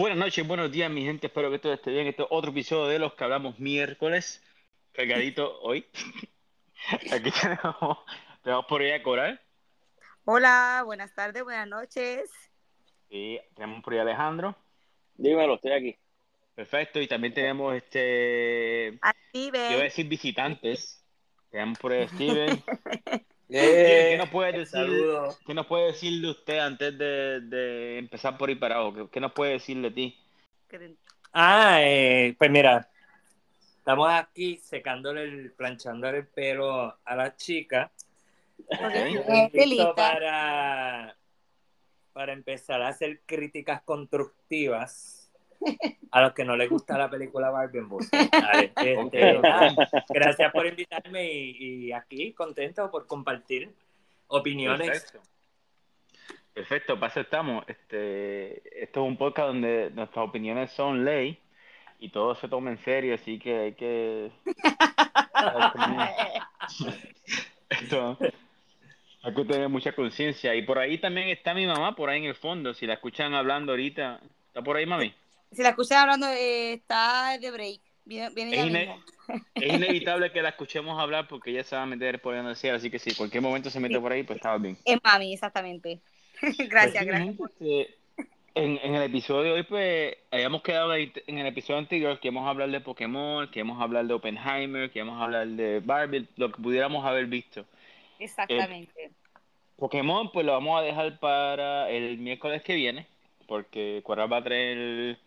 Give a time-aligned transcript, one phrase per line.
[0.00, 1.26] Buenas noches, buenos días, mi gente.
[1.26, 2.06] Espero que todo esté bien.
[2.06, 4.42] Este es otro episodio de los que hablamos miércoles.
[4.92, 5.84] Cargadito hoy.
[7.12, 7.98] Aquí tenemos,
[8.42, 9.38] tenemos por ahí a Coral.
[10.24, 12.30] Hola, buenas tardes, buenas noches.
[13.10, 14.56] Y tenemos por ahí a Alejandro.
[15.16, 15.98] Dímelo, estoy aquí.
[16.54, 16.98] Perfecto.
[16.98, 18.98] Y también tenemos este.
[19.02, 19.80] A Yo iba a Steven.
[19.80, 21.04] decir visitantes.
[21.50, 22.64] Tenemos por ahí a Steven.
[23.50, 24.70] ¿Qué, Eh, qué nos puede decir?
[24.70, 25.38] Saludos.
[25.44, 28.94] ¿Qué nos puede decir de usted antes de, de empezar por abajo?
[28.94, 30.18] ¿Qué, qué nos puede decir de ti?
[31.32, 32.88] Ah, eh, pues mira,
[33.78, 37.90] estamos aquí secándole, el, planchándole el pelo a la chica.
[38.68, 38.94] Porque Ok.
[39.26, 39.94] es Listo pelita.
[39.94, 41.16] para,
[42.12, 45.19] para empezar a hacer críticas constructivas
[46.10, 47.88] a los que no les gusta la película Barbie en
[48.62, 50.04] este, Ok, nada, ok.
[50.08, 53.72] gracias por invitarme y, y aquí contento por compartir
[54.28, 54.88] opiniones.
[54.88, 55.20] Perfecto.
[56.52, 57.64] Perfecto, para eso estamos.
[57.68, 61.38] Este, esto es un podcast donde nuestras opiniones son ley
[62.00, 64.32] y todo se toma en serio, así que hay que...
[67.70, 68.18] Esto,
[69.22, 70.54] hay que tener mucha conciencia.
[70.54, 72.74] Y por ahí también está mi mamá, por ahí en el fondo.
[72.74, 75.14] Si la escuchan hablando ahorita, ¿está por ahí, mami?
[75.52, 77.80] Si la escuchas hablando, eh, está de break.
[78.04, 79.04] Viene, viene ya Es ine- mismo.
[79.54, 82.56] Es inevitable que la escuchemos hablar porque ella se va a meter por ahí donde
[82.56, 84.76] sea, así que si cualquier momento se mete por ahí, pues estaba bien.
[84.84, 86.00] Es mami, exactamente.
[86.68, 87.36] Gracias, gracias.
[87.38, 87.94] este,
[88.54, 92.28] en, en el episodio de hoy, pues, habíamos quedado ahí en el episodio anterior que
[92.28, 95.46] íbamos a hablar de Pokémon, que íbamos a hablar de Oppenheimer, que íbamos a hablar
[95.48, 97.64] de Barbie, lo que pudiéramos haber visto.
[98.18, 99.10] Exactamente.
[99.76, 103.06] Pokémon, pues lo vamos a dejar para el miércoles que viene,
[103.46, 105.18] porque Coral va a traer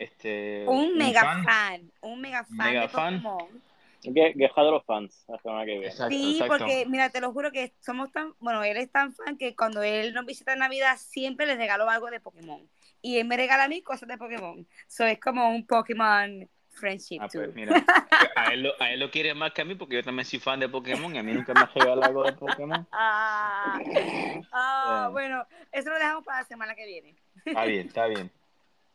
[0.00, 1.44] este un mega fan.
[1.44, 1.92] fan.
[2.00, 3.22] un mega fan Mega de fan.
[3.22, 3.62] Pokémon.
[4.02, 5.86] Que- de los fans la semana que viene.
[5.88, 6.56] Exacto, Sí, exacto.
[6.64, 9.82] porque mira, te lo juro que somos tan, bueno, él es tan fan que cuando
[9.82, 12.66] él nos visita en Navidad siempre le regalo algo de Pokémon.
[13.02, 14.66] Y él me regala a mí cosas de Pokémon.
[14.88, 17.40] So es como un Pokémon friendship Ah, too.
[17.40, 17.74] pues mira,
[18.36, 20.38] a él, lo, a él lo quiere más que a mí porque yo también soy
[20.38, 22.86] fan de Pokémon y a mí nunca me ha regalado algo de Pokémon.
[22.92, 23.78] Ah,
[24.52, 25.44] ah, Bueno.
[25.44, 27.16] bueno, eso lo dejamos para la semana que viene.
[27.44, 28.30] Está bien, está bien.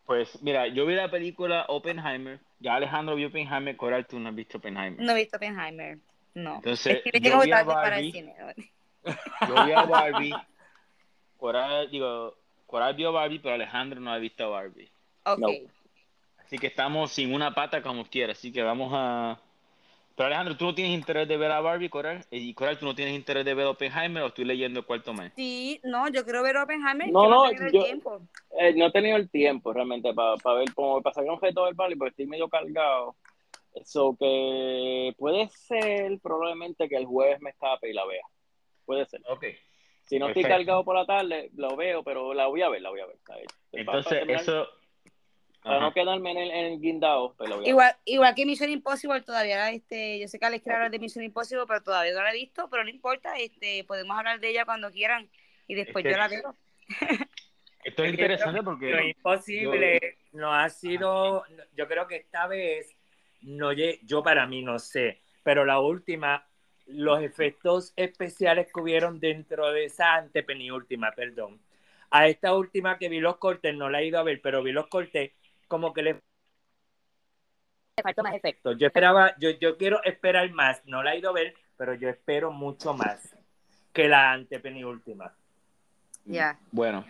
[0.06, 2.40] Pues mira, yo vi la película Oppenheimer.
[2.60, 3.76] Ya Alejandro vio Oppenheimer.
[3.76, 5.04] Coral, tú no has visto Oppenheimer.
[5.04, 5.98] No he visto Oppenheimer.
[6.36, 6.56] No.
[6.56, 8.08] Entonces, es que yo vi a Barbie.
[8.08, 8.36] el cine.
[9.48, 10.34] Yo vi a Barbie.
[11.38, 14.90] Coral, digo, Coral vio Barbie, pero Alejandro no ha visto Barbie.
[15.24, 15.40] Ok.
[15.40, 15.48] No.
[16.38, 18.34] Así que estamos sin una pata como quiera.
[18.34, 19.40] Así que vamos a.
[20.16, 22.24] Pero Alejandro, ¿tú no tienes interés de ver a Barbie, Coral?
[22.32, 25.34] Y Coral, ¿tú no tienes interés de ver Oppenheimer o estoy leyendo el cuarto mes?
[25.36, 27.10] Sí, no, yo quiero ver Oppenheimer.
[27.12, 28.22] No, no, he tenido el yo- tiempo.
[28.58, 31.74] Eh, no he tenido el tiempo realmente para ver cómo para sacar un reto del
[31.74, 33.16] Barbie porque estoy medio cargado.
[33.74, 38.24] Eso que puede ser probablemente que el jueves me escape y la vea.
[38.86, 39.22] Puede ser.
[39.28, 39.44] Ok.
[40.06, 40.60] Si no estoy Perfecto.
[40.66, 43.18] cargado por la tarde, lo veo, pero la voy a ver, la voy a ver.
[43.26, 43.42] Para-
[44.02, 44.66] para Entonces, eso.
[45.66, 45.86] Para Ajá.
[45.88, 47.50] no quedarme en el, en el guindado, pues.
[47.66, 51.26] Igual, igual que Mission Impossible todavía, este, yo sé que Alex quiere hablar de Mission
[51.26, 54.64] Impossible, pero todavía no la he visto, pero no importa, este, podemos hablar de ella
[54.64, 55.28] cuando quieran
[55.68, 56.56] y después yo la veo.
[57.84, 58.92] Esto es interesante porque.
[58.92, 61.44] Lo imposible no ha sido,
[61.76, 62.96] yo creo que esta vez,
[63.42, 66.46] no yo para mí no sé, pero la última,
[66.86, 71.60] los efectos especiales que hubieron dentro de esa antepenúltima, perdón.
[72.12, 74.72] A esta última que vi los cortes, no la he ido a ver, pero vi
[74.72, 75.32] los cortes,
[75.68, 76.20] como que le
[78.02, 78.74] faltó más efecto.
[78.74, 82.10] Yo esperaba, yo, yo quiero esperar más, no la he ido a ver, pero yo
[82.10, 83.36] espero mucho más
[83.94, 85.34] que la antepenúltima.
[86.26, 86.60] Ya.
[86.72, 87.06] Bueno,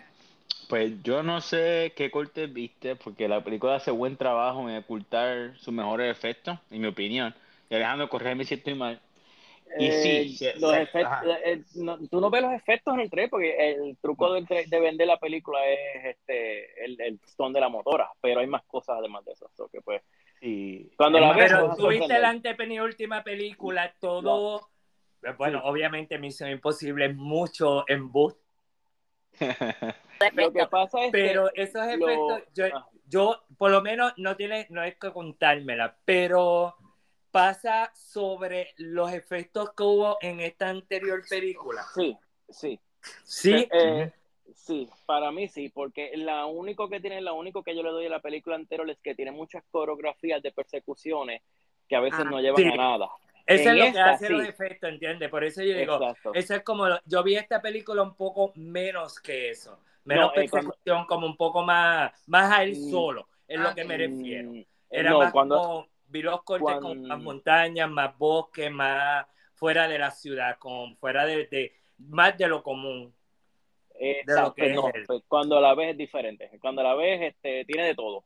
[0.68, 5.56] pues yo no sé qué corte viste, porque la película hace buen trabajo en ocultar
[5.58, 7.34] sus mejores efectos, en mi opinión.
[7.68, 9.00] Y Alejandro, correme si estoy mal.
[9.78, 11.24] Y sí, Eh, los se- efectos, ajá.
[11.44, 14.68] eh, no- tú no ves los efectos en el tren porque el truco del tren-
[14.68, 18.62] de vender la película es este el, el pistón de la motora, pero hay más
[18.64, 19.50] cosas además de eso.
[19.54, 20.02] so que pues,
[20.40, 20.90] Sí.
[20.96, 24.68] Cuando la ves, Pero tuviste la antepenúltima película, todo.
[25.38, 25.64] Bueno, Sí.
[25.68, 28.40] obviamente Misión Imposible es mucho embuste,
[30.34, 34.12] lo que pasa es pero que esos lo- efectos, yo, ah, yo por lo menos
[34.18, 36.76] no tiene, no es que contármela, pero
[37.30, 41.84] pasa sobre los efectos que hubo en esta anterior película.
[41.94, 42.16] sí,
[42.48, 42.80] sí,
[43.24, 44.10] Sí, Eh,
[44.54, 48.06] sí, para mí sí, porque la único que tiene, lo único que yo le doy
[48.06, 51.42] a la película anterior es que tiene muchas coreografías de persecuciones
[51.88, 52.68] que a veces Ah, no llevan sí.
[52.72, 53.08] a nada.
[53.46, 55.30] eso en es lo que hace los efectos, ¿entiendes?
[55.30, 56.32] Por eso yo digo, Exacto.
[56.34, 60.40] eso es como, lo- yo vi esta película un poco menos que eso, menos No,
[60.40, 63.74] eh, cuando- persecución, como un poco más, más a él Mm, solo, es lo ah,
[63.74, 64.50] que me refiero.
[64.50, 68.70] Mm, Era no, más cuando, como, vi los cortes cuando- con más montañas, más bosque,
[68.70, 73.14] más fuera de la ciudad, con fuera de, de- más de lo común.
[73.98, 76.50] Exacto, que no, pues, cuando la ves es diferente.
[76.60, 78.24] Cuando la ves, este, tiene de todo.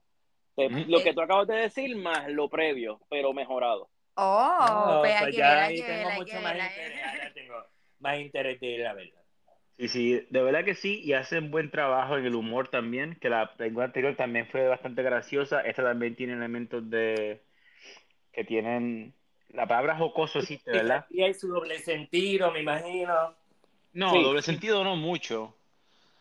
[0.57, 0.85] Ujú.
[0.89, 3.89] Lo que tú acabas de decir más lo previo, pero mejorado.
[4.17, 6.33] Oh, No, pues hay pues que ya ver, hay ahí que ver, tengo hay mucho
[6.33, 6.63] que más ver.
[6.65, 7.55] interés, ahora tengo
[8.01, 9.21] más interés de ir a verla.
[9.79, 13.31] Sí, sí, de verdad que sí, y hacen buen trabajo en el humor también, que
[13.31, 17.41] la película anterior también fue bastante graciosa, esta también tiene elementos de
[18.33, 19.15] que tienen,
[19.49, 21.07] la palabra jocoso existe, ¿verdad?
[21.11, 23.35] Y hay su doble sentido, me imagino.
[23.93, 24.23] No, Sí.
[24.23, 25.55] doble sentido no mucho,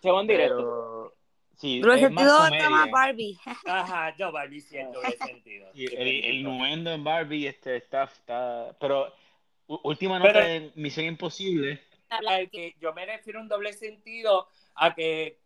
[0.01, 0.56] Se van directo.
[0.57, 1.15] pero
[1.57, 2.91] sí, es más sentido está más.
[2.91, 3.38] Barbie.
[3.67, 5.69] Ajá, yo Barbie sí el doble sentido.
[5.75, 9.13] El, el innuendo en Barbie este, está, está, pero
[9.67, 11.79] última nota Pero- de Misión Imposible,
[12.51, 15.38] que yo me refiero a un doble sentido a que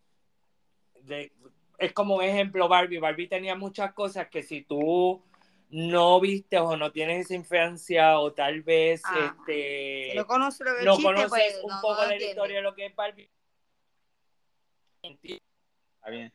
[1.01, 1.33] de-
[1.77, 2.99] es como un ejemplo Barbie.
[2.99, 5.21] Barbie tenía muchas cosas que si tú
[5.73, 10.75] no viste o no tienes esa infancia o tal vez Ah, este Si no lo
[10.77, 12.85] que no chiste, conoces pues un no, poco no de la historia de lo que
[12.85, 13.29] es Barbie.
[15.01, 16.31] está bien,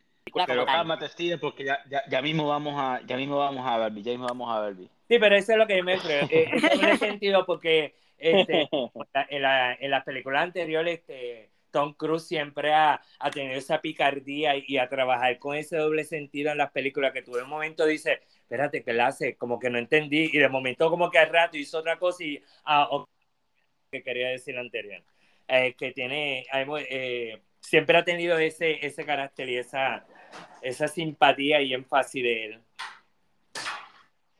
[0.46, 4.02] pero cálmate Steven, porque ya, ya, ya mismo vamos a, ya mismo vamos a Barbie,
[4.02, 4.90] ya mismo vamos a Barbie.
[5.08, 5.94] Sí, pero eso es lo que yo me.
[5.94, 8.68] Eh, es doble sentido porque este,
[9.30, 14.56] en, la- en las películas anteriores este, Tom Cruise siempre ha, ha tenido esa picardía
[14.56, 17.48] y, y a trabajar con ese doble sentido en las películas que tú de un
[17.48, 19.36] momento dices, espérate, que la hace?
[19.36, 22.42] Como que no entendí y de momento como que al rato hizo otra cosa y
[22.64, 23.06] ah, ok,
[23.92, 25.02] que quería decir anterior.
[25.46, 26.46] Eh, que tiene,
[26.90, 30.06] eh, siempre ha tenido ese, ese carácter y esa,
[30.62, 32.60] esa simpatía y énfasis de él.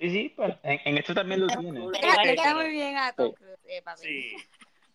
[0.00, 1.81] Sí, sí, pues, en, en esto también lo tiene.
[1.81, 4.02] Le queda muy bien a Tom Cruise, eh, papi.
[4.02, 4.37] Sí.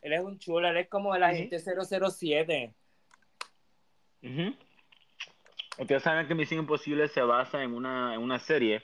[0.02, 2.74] Él es un chulo, él es como el agente 007.
[4.24, 4.56] Ujú.
[5.78, 8.82] Ustedes saben que Misión Imposible se basa en una, en una serie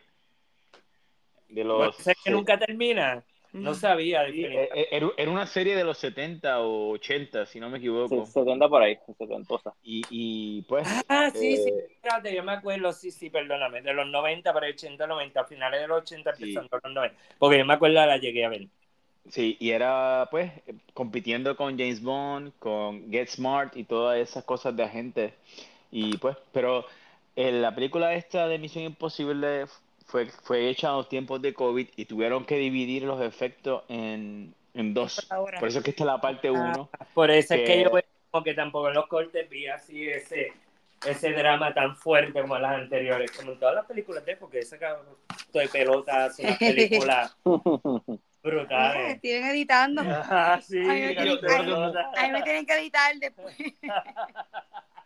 [1.49, 1.95] de Bueno, los...
[1.97, 3.23] sé que nunca termina.
[3.51, 4.27] No sabía.
[4.29, 7.79] Sí, eh, eh, era era una serie de los 70 o 80, si no me
[7.79, 8.25] equivoco.
[8.25, 9.73] Sí, 70 por ahí, 70.
[9.83, 10.87] Y, y pues...
[11.07, 14.67] Ah, sí, sí, eh, fíjate, yo me acuerdo, sí, sí, perdóname, de los 90 para
[14.67, 16.43] el 80, 90, finales de los 80, Sí.
[16.43, 18.67] empezando los 90, porque yo me acuerdo, la llegué a ver.
[19.29, 20.51] Sí, y era pues
[20.93, 25.33] compitiendo con James Bond, con Get Smart y todas esas cosas de agentes.
[25.91, 26.85] Y pues, pero
[27.35, 29.65] eh, la película esta de Misión Imposible
[30.09, 34.53] fue, fue hecha en los tiempos de COVID y tuvieron que dividir los efectos en,
[34.73, 35.27] en dos.
[35.29, 36.89] Por eso es que esta es la parte uno.
[37.13, 40.53] Por eso es que Que- yo veo que tampoco en los cortes vi así ese,
[41.05, 44.77] ese drama tan fuerte como las anteriores, como en todas las películas de porque esa
[44.77, 47.37] de pelota hace unas películas
[48.41, 49.19] Eh, brutales.
[49.21, 50.01] Siguen editando.
[50.01, 53.53] Ajá, sí, Ay, me tienen- me tienen que editar después.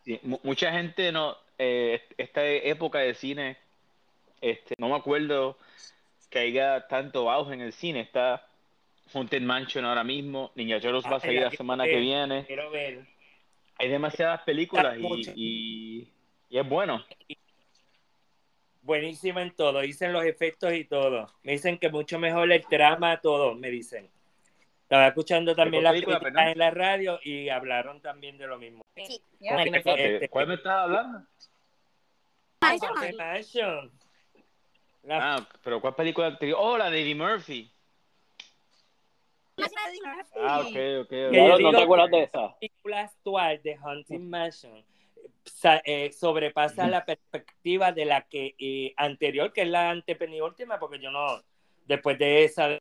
[0.05, 3.57] Sí, mucha gente no, eh, esta época de cine,
[4.43, 5.57] este, no me acuerdo
[6.29, 8.01] que haya tanto auge en el cine.
[8.01, 8.45] Está
[9.13, 12.45] Haunted Mansion ahora mismo, Ninja Turtles va a Ay, salir la semana que viene.
[12.45, 13.05] Quiero ver.
[13.77, 16.13] Hay demasiadas películas y, y,
[16.49, 17.03] y es bueno.
[18.81, 21.31] Buenísimo en todo, dicen los efectos y todo.
[21.43, 24.09] Me dicen que mucho mejor el trama, todo, me dicen.
[24.83, 26.51] Estaba escuchando también las película, críticas perdón?
[26.51, 28.81] en la radio y hablaron también de lo mismo.
[28.95, 29.21] Sí.
[29.39, 31.25] Este- ¿Cuál me estás hablando?
[33.17, 33.91] Mansion.
[35.03, 36.57] La- Ah, pero ¿cuál película anterior?
[36.61, 37.69] Oh, la de Eddie Murphy.
[40.35, 41.11] Ah, ok, ok.
[41.31, 42.55] No, digo- no te acuerdas de esa.
[42.59, 44.83] película actual de Haunted Mansion
[45.45, 50.99] sa- eh, sobrepasa la perspectiva de la que eh, anterior, que es la antepenúltima, porque
[50.99, 51.41] yo no,
[51.85, 52.79] después de esa, la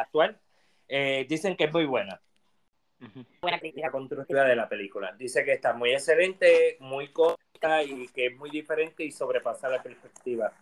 [0.00, 0.38] actual,
[0.88, 2.20] eh, dicen que es muy buena.
[3.40, 5.12] Buena crítica constructiva de la película.
[5.12, 7.42] Dice que está muy excelente, muy corta
[7.82, 10.52] y que es muy diferente y sobrepasa la perspectiva.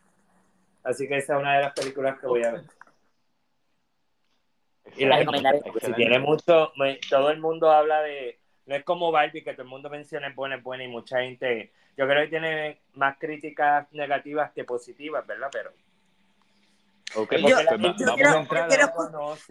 [0.83, 2.63] Así que esa es una de las películas que voy a ver.
[4.97, 9.11] Y la porque si tiene mucho, me- todo el mundo habla de, no es como
[9.11, 12.23] Barbie, que todo el mundo menciona es buena, es buena y mucha gente, yo creo
[12.25, 15.49] que tiene más críticas negativas que positivas, ¿verdad?
[15.51, 15.71] Pero
[17.17, 18.87] Ok, porque Yo- pues gente yo vamos quiero- a yo quiero-.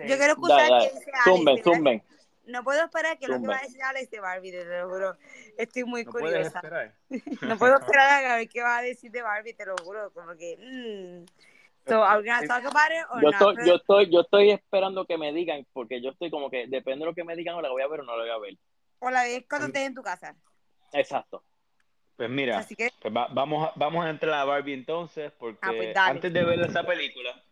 [0.10, 0.90] Yo escuchar Dale, dale.
[0.90, 1.24] que dice Alex.
[1.24, 2.04] Zumben, zumben.
[2.46, 5.18] No puedo esperar que lo que va a decir Alex de Barbie, te lo juro.
[5.58, 6.58] Estoy muy No puedes curiosa.
[6.60, 6.96] esperar.
[7.50, 10.12] No puedo esperar a ver qué va a decir de Barbie, te lo juro.
[10.14, 10.58] Como que.
[10.58, 11.26] Mm.
[11.86, 13.34] So, gonna talk about it or Yo not?
[13.34, 16.68] estoy, Pero- yo estoy, yo estoy esperando que me digan, porque yo estoy como que
[16.68, 18.32] depende de lo que me digan, o la voy a ver o no la voy
[18.32, 18.58] a ver.
[19.00, 20.36] O la ves cuando estés en tu casa.
[20.94, 21.44] Exacto.
[22.16, 22.90] Pues mira, Así que.
[23.02, 26.12] pues va- vamos, a, vamos a entrar a Barbie entonces, porque Ah, pues dale.
[26.12, 27.44] antes de ver esa película,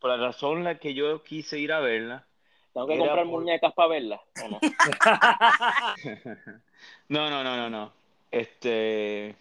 [0.00, 2.26] por la razón la que yo quise ir a verla,
[2.72, 4.60] Tengo que Era comprar por- muñecas para verla, ¿o no?
[7.08, 7.92] no, no, no, no, no.
[8.30, 9.34] Este.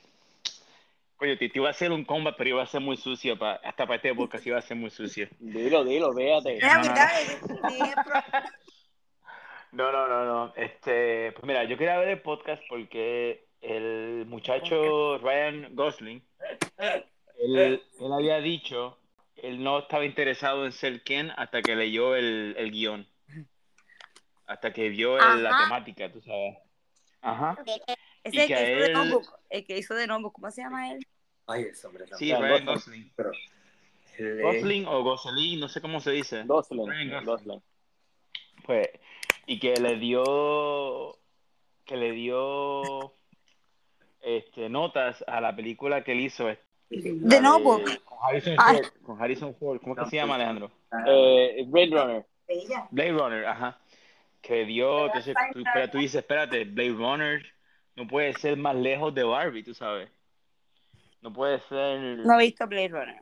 [1.16, 3.38] Coño, te, te iba a hacer un combat, pero iba a ser muy sucio.
[3.38, 5.28] Pa, hasta para este podcast iba a ser muy sucio.
[5.40, 6.60] Dilo, dilo, véate.
[9.72, 10.54] No, no, no, no.
[10.56, 16.24] Este, pues mira, yo quería ver el podcast porque el muchacho Ryan Gosling,
[17.38, 18.98] él, él había dicho,
[19.36, 23.06] él no estaba interesado en ser Ken hasta que leyó el, el guion.
[24.50, 26.58] Hasta que vio el- la temática, tú sabes.
[27.22, 27.56] Ajá.
[27.66, 27.82] Ese Y
[28.24, 29.40] es el que que hizo de él- Notebook.
[29.50, 30.34] El que hizo de Notebook.
[30.34, 31.00] ¿Cómo se llama él?
[31.46, 32.06] Ay, ese hombre.
[32.18, 33.12] Sí, Ryan Gosling.
[34.18, 36.44] Es- Gosling o Gosling, no sé cómo se dice.
[36.46, 37.26] Gosling, Gosling.
[37.26, 37.62] Gosling.
[38.66, 38.90] Pues,
[39.46, 41.18] y que le dio,
[41.86, 43.14] que le dio
[44.22, 46.50] este, notas a la película que él hizo.
[46.50, 48.04] este, De Notebook.
[48.04, 48.78] Con Harrison Ay.
[48.78, 48.88] Ford.
[49.06, 49.80] Con Harrison Ford.
[49.80, 50.72] ¿Cómo es que se llama, Alejandro?
[51.08, 52.26] Eh, Blade Runner.
[52.92, 53.80] Blade Runner, ajá.
[54.42, 57.46] Que dio, entonces tú, pero tú dices, espérate, Blade Runner
[57.96, 60.10] no puede ser más lejos de Barbie, tú sabes.
[61.22, 62.00] No puede ser...
[62.20, 63.20] No he visto Blade Runner.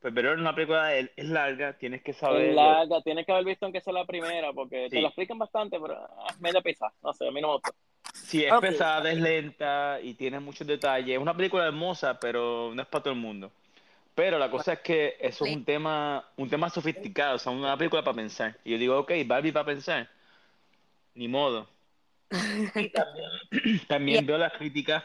[0.00, 2.50] Pues, pero es una película, es, es larga, tienes que saber...
[2.50, 4.96] Es larga, tienes que haber visto aunque sea la primera, porque Sí.
[4.96, 6.92] te lo explican bastante, pero ah, media pisa.
[7.02, 7.72] No sé, a mí no me gusta.
[8.14, 11.16] Sí, es pesada, es lenta y tiene muchos detalles.
[11.16, 13.50] Es una película hermosa, pero no es para todo el mundo.
[14.14, 17.76] Pero la cosa es que eso es un tema, un tema sofisticado, o sea, una
[17.76, 18.56] película para pensar.
[18.64, 20.08] Y yo digo, ok, Barbie para pensar.
[21.14, 21.68] Ni modo.
[22.74, 23.30] Y también,
[23.88, 25.04] también veo las críticas,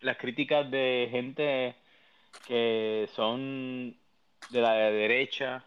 [0.00, 1.74] las críticas de gente
[2.46, 3.96] que son
[4.50, 5.64] de la derecha,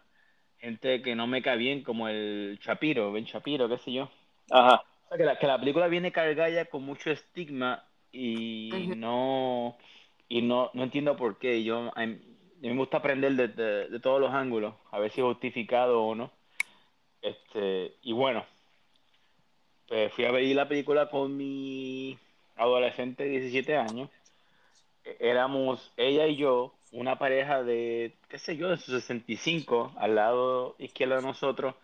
[0.58, 4.08] gente que no me cae bien, como el Shapiro, Ben Shapiro, qué sé yo.
[4.50, 4.84] Ajá.
[5.04, 9.76] O sea, que la, que la película viene cargada ya con mucho estigma y no
[10.28, 11.64] y no, no entiendo por qué.
[11.64, 12.18] Yo, a mí
[12.58, 15.24] a mí me gusta aprender de, de- de todos los ángulos, a ver si es
[15.26, 16.32] justificado o no.
[17.22, 18.44] Este, y bueno,
[19.88, 22.18] pues fui a ver la película con mi
[22.56, 24.10] adolescente de 17 años.
[25.04, 30.14] E- Éramos ella y yo, una pareja de, qué sé yo, de sus 65, al
[30.14, 31.74] lado izquierdo de nosotros,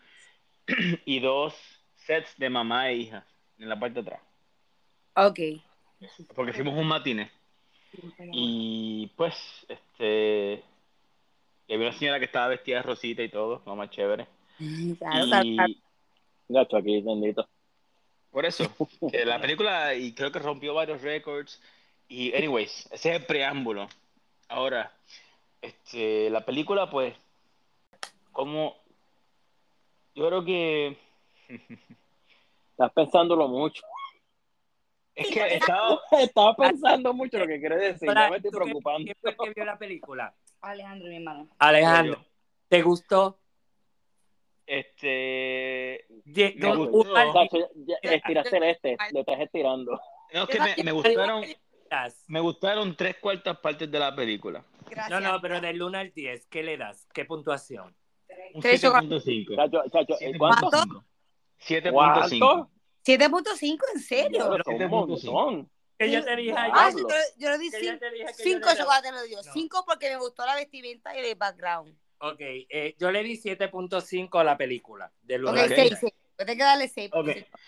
[1.05, 1.55] y dos
[1.95, 3.25] sets de mamá e hija
[3.57, 4.21] en la parte de atrás.
[5.15, 5.39] Ok.
[6.35, 7.31] Porque hicimos un matiné.
[8.31, 9.33] Y pues,
[9.67, 10.61] este.
[11.67, 14.27] y había una señora que estaba vestida de rosita y todo, más chévere.
[14.99, 15.43] Claro.
[15.43, 15.81] Y
[16.47, 17.47] Gacho aquí, bendito.
[18.35, 18.69] Por eso,
[19.09, 21.61] que la película, y creo que rompió varios récords.
[22.09, 23.87] Y, anyways, ese es el preámbulo.
[24.49, 24.91] Ahora,
[25.61, 27.15] este, la película, pues,
[28.33, 28.75] como.
[30.15, 30.97] Yo creo que.
[32.71, 33.81] Estás pensándolo mucho.
[35.15, 36.01] Es que estaba.
[36.19, 38.13] Estaba pensando mucho lo que quieres decir.
[38.13, 39.05] Ya me estoy ¿tú qué- preocupando.
[39.05, 40.35] ¿Quién fue el que vio la película?
[40.59, 41.47] Alejandro, mi hermano.
[41.57, 42.25] Alejandro,
[42.67, 43.39] ¿te gustó?
[44.67, 46.05] Este.
[46.25, 47.13] Ye- Me gustó.
[47.75, 48.97] ya, estiraste el este.
[49.11, 49.99] Le estás estirando.
[50.33, 51.43] No, es que me, me gustaron.
[52.27, 54.65] Me gustaron tres cuartas partes de la película.
[54.89, 55.09] Gracias.
[55.09, 57.07] No, no, pero del 1 al 10, ¿qué le das?
[57.13, 57.95] ¿Qué puntuación?
[58.53, 59.55] Un Tres 7.5.
[59.55, 60.69] Chacho, chacho, ¿eh, ¿cuánto?
[61.59, 61.91] 7.5.
[61.93, 62.31] ¿Cuánto?
[62.37, 62.69] 7.5.
[63.05, 64.29] 7.5, ¿en serio?
[64.29, 65.31] Diablo, son un 7.5.
[65.31, 65.71] montón.
[65.97, 67.07] Que yo te dije Ah, yo,
[67.37, 68.75] yo le di yo te dije que yo 5 le daba.
[68.75, 69.37] chocolates, lo dio.
[69.37, 69.53] No.
[69.53, 71.95] 5 porque me gustó la vestimenta y el background.
[72.19, 75.11] Ok, eh, yo le di 7.5 a la película.
[75.21, 75.99] Del 1 Ok, al 6, 10.
[75.99, 76.13] 6.
[76.37, 77.11] Yo tengo que darle 6.
[77.13, 77.27] Ok.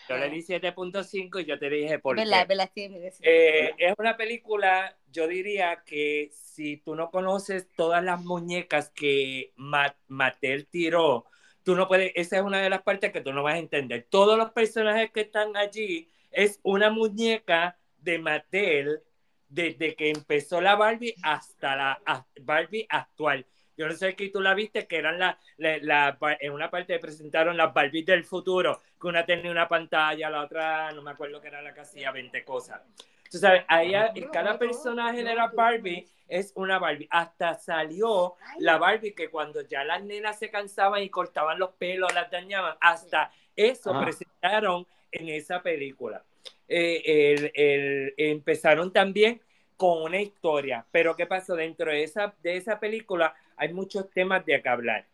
[0.10, 2.48] Yo le di 7.5 y yo te dije por verdad, qué.
[2.48, 3.24] verdad, sí.
[3.24, 9.52] Eh, es una película, yo diría que si tú no conoces todas las muñecas que
[9.56, 11.26] Ma- Mattel tiró,
[11.64, 14.08] tú no puedes, esa es una de las partes que tú no vas a entender.
[14.10, 19.02] Todos los personajes que están allí es una muñeca de Mattel
[19.50, 22.02] desde que empezó la Barbie hasta la
[22.42, 23.46] Barbie actual.
[23.78, 26.98] Yo no sé que tú la viste, que eran la, la- la- en una parte
[27.00, 31.40] presentaron las Barbies del futuro, que una tenía una pantalla, la otra no me acuerdo
[31.40, 32.82] que era la que hacía 20 cosas.
[33.30, 37.08] Tú sabes, ahí a- cada personaje de la Barbie es una Barbie.
[37.12, 42.14] Hasta salió la Barbie que cuando ya las nenas se cansaban y cortaban los pelos,
[42.14, 46.24] las dañaban, hasta eso presentaron en esa película.
[46.70, 49.42] Eh, el- el- empezaron también
[49.78, 51.56] con una historia, pero ¿qué pasó?
[51.56, 55.06] Dentro de esa, de esa película hay muchos temas de que hablar.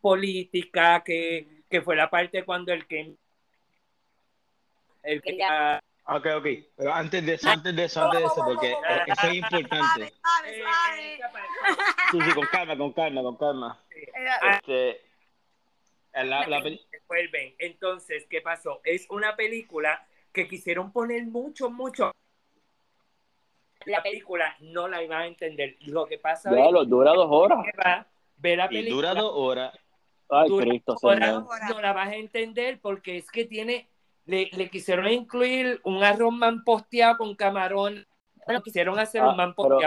[0.00, 3.14] Política, que, que fue la parte cuando el que...
[5.02, 6.46] El que ah, Ok, ok.
[6.76, 8.76] Pero antes de eso, antes de eso, antes de eso, porque eh,
[9.06, 10.04] eso es importante.
[10.46, 11.72] Eh, parte-
[12.12, 13.80] Sí, sí, con calma, con calma, con calma.
[14.54, 15.00] Este,
[16.14, 17.54] la, la peli- vuelven.
[17.58, 18.80] Entonces, ¿qué pasó?
[18.84, 22.12] Es una película que quisieron poner mucho, mucho.
[23.86, 25.76] La película no la iban a entender.
[25.86, 27.58] Lo que pasa es Diablo, dura dos horas.
[27.64, 28.94] que va, ve la y película.
[29.10, 29.78] dura dos horas.
[30.28, 31.46] Ay, dura Cristo, dos horas, señor.
[31.70, 33.88] no la vas a entender porque es que tiene,
[34.24, 38.06] le, le quisieron incluir un arroz man posteado con camarón.
[38.44, 39.78] Bueno, quisieron hacer Ah, un man pero-.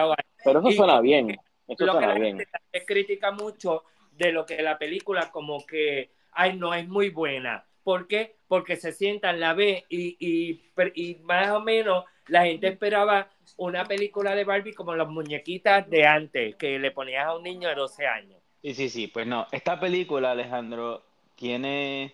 [0.43, 1.31] Pero eso Y- suena bien.
[1.67, 2.37] Eso lo que suena la bien.
[2.37, 7.65] gente critica mucho de lo que la película como que ay, no es muy buena.
[7.83, 8.37] ¿Por qué?
[8.47, 10.61] Porque se sientan, la ve y, y,
[10.95, 16.05] y más o menos la gente esperaba una película de Barbie como las muñequitas de
[16.05, 18.39] antes, que le ponías a un niño de 12 años.
[18.61, 21.03] Sí, sí, sí, pues no, esta película, Alejandro,
[21.35, 22.13] tiene,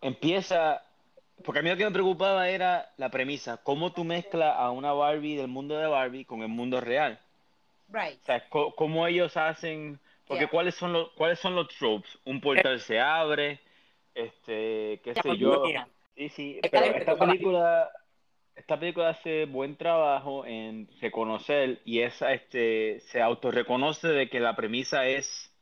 [0.00, 0.82] empieza,
[1.44, 4.92] porque a mí lo que me preocupaba era la premisa, cómo tú mezclas a una
[4.92, 7.18] Barbie del mundo de Barbie con el mundo real.
[7.88, 8.20] Right.
[8.22, 10.50] O sea, cómo ellos hacen, porque Yeah.
[10.50, 13.60] cuáles son los, cuáles son los tropes, un portal se abre,
[14.14, 15.62] este, qué sé yo.
[16.16, 17.90] Sí, sí, pero esta película,
[18.56, 24.56] esta película hace buen trabajo en reconocer y esa, este, se autorreconoce de que la
[24.56, 25.52] premisa es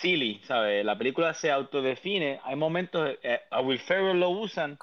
[0.00, 0.84] silly, ¿sabes?
[0.84, 2.40] La película se autodefine.
[2.42, 4.78] Hay momentos, eh, a Will Ferrell lo usan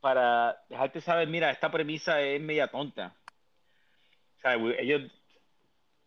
[0.00, 3.14] para dejarte saber, mira, esta premisa es media tonta.
[4.40, 4.76] ¿Sabes?
[4.78, 5.02] Ellos,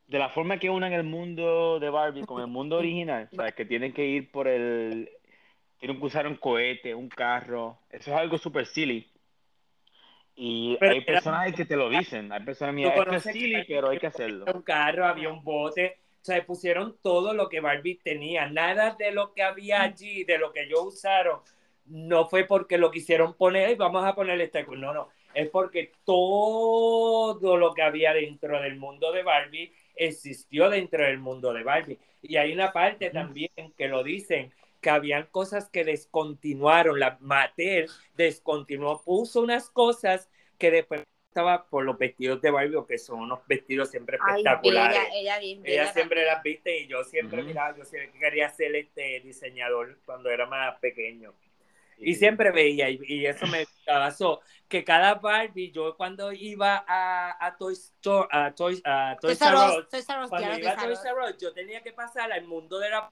[0.07, 3.53] de la forma que unan el mundo de Barbie con el mundo original, ¿sabes?
[3.53, 5.07] Que tienen que ir por el,
[5.77, 7.77] tienen que usar un cohete, un carro.
[7.91, 9.07] Eso es algo súper silly.
[10.41, 12.31] Y Pero hay personajes que te lo dicen.
[12.31, 14.45] Hay personas, esto es silly, pero hay que hacerlo.
[14.53, 18.47] Un carro, había un bote, o sea, pusieron todo lo que Barbie tenía.
[18.47, 21.41] Nada de lo que había allí, de lo que ellos usaron,
[21.87, 24.63] no fue porque lo quisieron poner y vamos a poner este.
[24.63, 31.03] No, no, es porque todo lo que había dentro del mundo de Barbie existió dentro
[31.03, 31.99] del mundo de Barbie.
[32.21, 37.89] Y hay una parte también que lo dicen, que habían cosas que descontinuaron, la Mattel
[38.15, 43.39] descontinuó, puso unas cosas que después estaba por los vestidos de Barbie, que son unos
[43.47, 44.99] vestidos siempre Ay, espectaculares.
[44.99, 47.47] bella, ella bien Ella bella siempre las viste y yo siempre, Ujú.
[47.47, 51.33] mira, yo siempre quería ser este diseñador cuando era más pequeño.
[52.01, 52.19] Y Sí.
[52.21, 57.57] siempre veía, y, y eso me pasó, que cada Barbie, yo cuando iba a, a
[57.57, 60.47] Toy Store, a Toys, a Toys Toys R R Us, Us, Toys R Us, cuando
[60.47, 61.05] claro, iba a Toys R Toys Us.
[61.05, 63.11] R Us, yo tenía que pasar al mundo de la...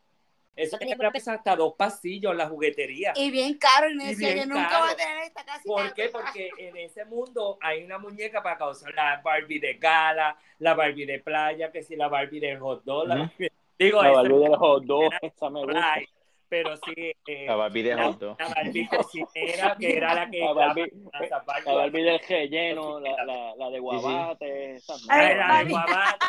[0.58, 3.14] Eso tenía que pasar hasta dos pasillos, la juguetería.
[3.16, 4.84] Y bien caro, y me decía, yo nunca caro.
[4.86, 6.10] voy a tener esta casi ¿Por qué?
[6.10, 11.06] Porque en ese mundo hay una muñeca para causar la Barbie de gala, la Barbie
[11.06, 13.16] de playa, que si la Barbie de hot dog, la.
[13.16, 15.96] Barbie- digo, La esa Barbie del hot dog, esa me gusta.
[15.96, 16.10] Right.
[16.50, 16.94] pero sí
[17.28, 18.38] eh, La Barbie de la, hot dog.
[18.40, 23.00] la Barbie cocinera, que era la que La Barbie, la Barbie- la Barbie del relleno,
[23.00, 25.36] la, la, la de guabate, esas Ay, Ah, madres.
[25.36, 25.72] era de Barbie.
[25.72, 26.26] guabate,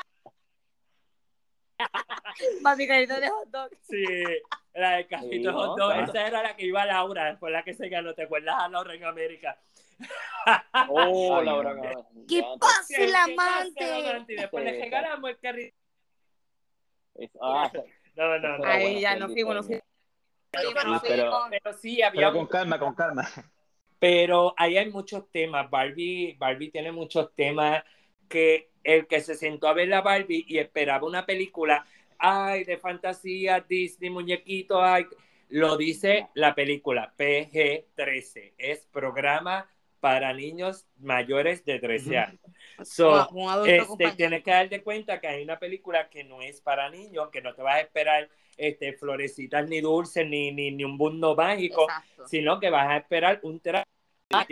[2.62, 3.70] Mami, de hot dog.
[3.88, 4.04] sí,
[4.74, 7.62] la de cajito Sí, de hot dog, esa era la que iba Laura, fue la
[7.62, 9.58] que se ganó, ¿te acuerdas a Laura en América?
[10.90, 11.74] Oh, Laura.
[12.28, 14.32] ¿Qué Ya, pasa, Sí, el ¿qué pasa, el amante?
[14.32, 15.76] Y después le regalamos el carrito.
[18.14, 18.64] No, no, no.
[18.64, 19.78] Ay, ya no fuimos, no.
[20.52, 23.28] Pero sí, había Pero con calma, con calma.
[23.98, 25.68] Pero ahí hay muchos temas.
[25.68, 27.82] Barbie, Barbie tiene muchos temas
[28.28, 31.84] que el que se sentó a ver la Barbie y esperaba una película,
[32.18, 35.04] ay, de fantasía, Disney, muñequito, ay,
[35.50, 38.54] lo dice la película PG-13.
[38.56, 39.68] Es programa
[40.00, 42.18] para niños mayores de 13 Ujú.
[42.18, 42.40] años.
[42.82, 43.28] So,
[43.66, 47.42] este, tienes que darte cuenta que hay una película que no es para niños, que
[47.42, 51.82] no te vas a esperar este, florecitas ni dulces, ni, ni, ni un mundo mágico,
[51.82, 52.26] Exacto.
[52.26, 53.84] sino que vas a esperar un traje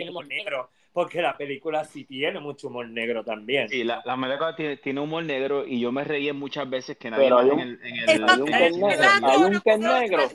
[0.07, 3.69] humor negro, porque la película sí tiene mucho humor negro también.
[3.69, 7.11] Sí, la, la película tiene, tiene humor negro y yo me reí muchas veces que
[7.11, 9.03] nadie Pero hay en un- el, en el, hay un en que el es negro,
[9.27, 10.29] hay un que es negro.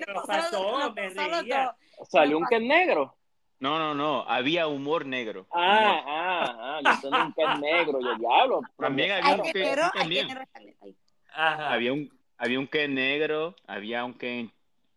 [2.09, 3.17] Salió un que es negro.
[3.59, 5.49] No, no, no, había humor negro.
[5.51, 8.61] Ah, ah, ah, yo un que es negro, yo diablo.
[8.79, 9.65] También había un que
[10.09, 10.43] negro.
[11.35, 14.49] Había un, había un que negro, había un que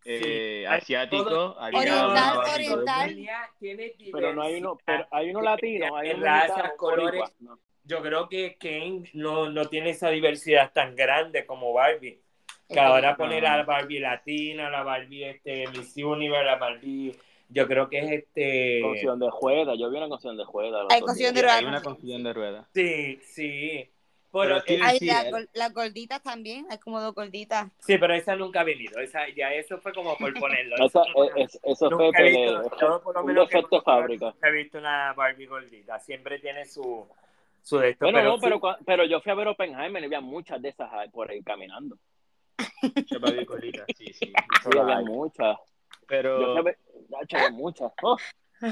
[0.06, 3.16] eh, hay asiático, Oriental, oriental.
[3.58, 7.22] Tiene Pero no hay uno, pero hay uno latino, hay razas, colores.
[7.40, 7.58] no.
[7.84, 12.20] Yo creo que Ken no, no tiene esa diversidad tan grande como Barbie.
[12.68, 17.16] Que ahora poner a la Barbie latina, la Barbie este, Miss Universe, la Barbie,
[17.48, 18.80] yo creo que es este...
[18.82, 20.80] Canción de juega, yo vi una canción de juega.
[20.90, 22.22] Hay canción de hay ruedas una sí.
[22.22, 22.66] de ruedas.
[22.74, 23.90] Sí, sí.
[24.42, 27.70] Pero Pero, Sí, la las gorditas también, hay como dos gorditas.
[27.78, 29.00] sí, pero esa nunca ha venido.
[29.00, 30.74] Esa, ya eso fue como por ponerlo.
[30.86, 31.02] Eso
[31.36, 34.26] es- eso fue nunca he de- visto, yo por lo un menos conozco, fábrica.
[34.26, 35.98] nunca he visto una Barbie gordita.
[36.00, 37.06] Siempre tiene su,
[37.62, 38.04] su de esto.
[38.06, 40.68] Bueno, pero no, pero, sí, pero yo fui a ver Oppenheimer y había muchas de
[40.70, 41.96] esas por ahí caminando.
[42.94, 44.32] Muchas Barbie gorditas, sí, sí.
[44.62, 45.56] Sí, había muchas.
[45.58, 46.78] Yo fui a Pero ver,
[47.32, 47.92] había muchas.
[48.02, 48.16] Oh.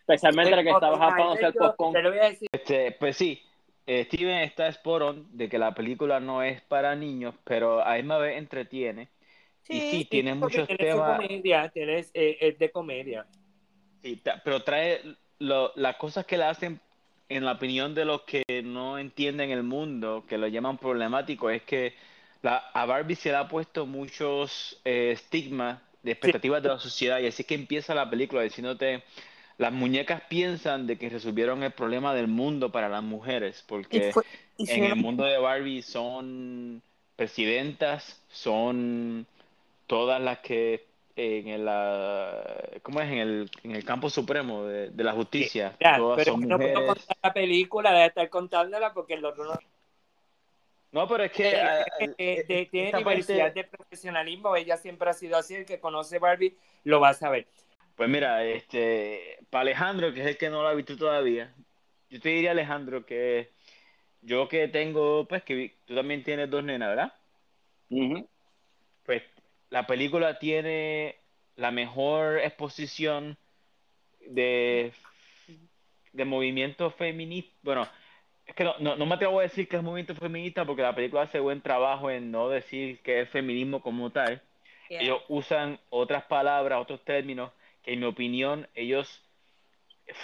[0.00, 1.92] Especialmente la que estaba Japón, el yo- popcorn.
[1.92, 2.48] Te lo voy a decir.
[2.52, 3.42] Este, pues sí,
[3.86, 7.94] eh, Steven está spot on de que la película no es para niños, pero a
[7.96, 9.08] misma vez entretiene.
[9.68, 13.26] y sí, tiene muchos temas, comedia, tienes, eh, es de comedia.
[14.02, 15.00] sí, pero trae
[15.38, 16.80] lo- las cosas que la hacen,
[17.28, 21.62] en la opinión de los que no entienden el mundo, que lo llaman problemático, es
[21.62, 21.94] que
[22.42, 27.20] la, a Barbie se le ha puesto muchos eh, estigmas de expectativas de la sociedad
[27.20, 29.04] y así es que empieza la película diciéndote
[29.60, 34.24] las muñecas piensan de que resolvieron el problema del mundo para las mujeres porque fue-
[34.56, 36.80] en el mundo de Barbie son
[37.14, 39.26] presidentas, son
[39.86, 42.42] todas las que en el, ah,
[42.82, 43.10] ¿cómo es?
[43.10, 46.56] En el, en el campo supremo de, de la justicia, Ya, todas pero son no
[46.56, 49.58] puedo contar la película, de estar contándola porque el otro no
[50.92, 55.10] No, pero es que ah, Eh, eh, de- tiene diversidad parte- de profesionalismo, ella siempre
[55.10, 57.46] ha sido así, el que conoce Barbie lo va a saber.
[58.00, 61.52] Pues mira, este, para Alejandro, que es el que no lo ha visto todavía,
[62.08, 63.50] yo te diría, Alejandro, que
[64.22, 67.12] yo que tengo, pues que vi- tú también tienes dos nenas, ¿verdad?
[67.90, 68.26] Ujú.
[69.04, 69.22] Pues
[69.68, 71.16] la película tiene
[71.56, 73.36] la mejor exposición
[74.26, 74.94] de,
[76.14, 77.52] de movimiento feminista.
[77.60, 77.86] Bueno,
[78.46, 80.94] es que no, no, no me atrevo a decir que es movimiento feminista porque la
[80.94, 84.40] película hace buen trabajo en no decir que es feminismo como tal.
[84.88, 85.02] Yeah.
[85.02, 89.22] Ellos usan otras palabras, otros términos que en mi opinión ellos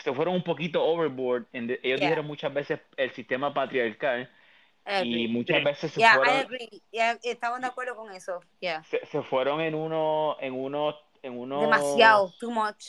[0.02, 1.46] se fueron un poquito overboard.
[1.52, 2.08] en de- ellos Yeah.
[2.08, 4.30] dijeron muchas veces el sistema patriarcal
[4.88, 6.46] I y muchas veces se Yeah, fueron.
[6.90, 8.40] Yeah, estamos de acuerdo con eso.
[8.60, 8.82] Yeah.
[8.84, 12.84] se, se fueron en uno en uno en uno Demasiado, too much.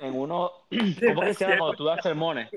[0.00, 0.50] en uno
[1.06, 2.50] ¿cómo que se llama cuando tú das sermones?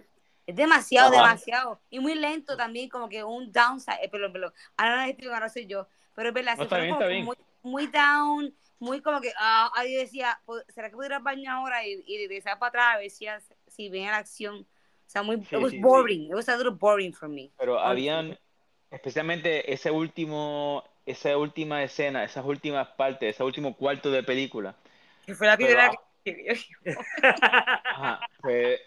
[0.47, 1.21] Es demasiado, Ajá.
[1.23, 1.79] demasiado.
[1.91, 3.99] Y muy lento también, como que un downside.
[4.03, 4.53] Eh, perdón, perdón.
[4.75, 5.87] Ahora no les explico, ahora soy yo.
[6.15, 7.25] Pero es verdad, No, se está fueron bien, como está que bien.
[7.63, 11.24] Muy, muy down, muy como que, ah, ahí decía, "Pues, ¿será que puedo ir al
[11.24, 11.86] baño ahora?
[11.86, 13.26] Y, y regresar para atrás a ver si,
[13.67, 14.56] si viene la acción.
[14.62, 15.82] O sea, muy, Sí, it was sí, sí.
[15.84, 16.24] boring.
[16.26, 17.52] It was a little boring for me.
[17.58, 18.38] Pero habían
[18.89, 24.76] especialmente ese último esa última escena, esas últimas partes, ese último cuarto de película.
[25.26, 25.91] Que fue la primera
[26.24, 26.56] que...
[27.24, 28.80] Ajá, pues,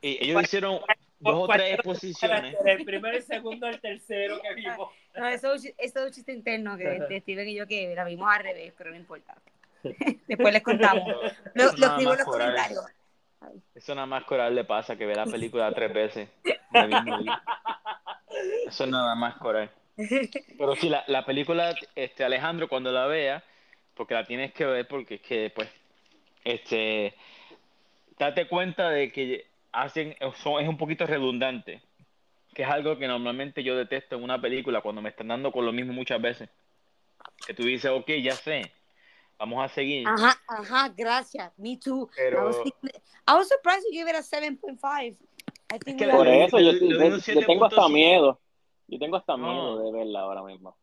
[0.00, 0.80] y ellos hicieron
[1.18, 2.56] dos o tres exposiciones.
[2.64, 4.90] El primero, el segundo, el tercero que vimos.
[5.20, 7.66] No, eso, es un chi- eso es un chiste interno que de Steven y yo
[7.66, 9.36] que la vimos al revés, pero no importa.
[10.26, 11.04] Después les contamos.
[11.54, 12.48] Lo, lo escribo en los coral.
[12.50, 12.84] comentarios.
[13.74, 16.28] Eso nada más coral le pasa que ve la película tres veces.
[18.66, 19.70] Eso es nada más coral.
[20.58, 23.44] Pero sí, la, la película, este, Alejandro, cuando la vea,
[23.94, 25.68] porque la tienes que ver, porque es que, pues,
[26.44, 27.14] este,
[28.18, 31.80] date cuenta de que hacen, son, es un poquito redundante,
[32.54, 35.66] que es algo que normalmente yo detesto en una película cuando me están dando con
[35.66, 36.48] lo mismo muchas veces.
[37.46, 38.72] Que tú dices, ok, ya sé,
[39.38, 40.06] vamos a seguir.
[40.06, 41.52] Ajá, ajá, gracias.
[41.58, 42.08] Me too.
[42.16, 45.16] Pero- I, was thinking- I was surprised you gave it a 7.5.
[45.72, 47.92] I think que Por eso yo, tengo hasta 7.5.
[47.92, 48.40] miedo.
[48.86, 49.48] Yo tengo hasta No.
[49.52, 50.76] miedo de verla ahora mismo.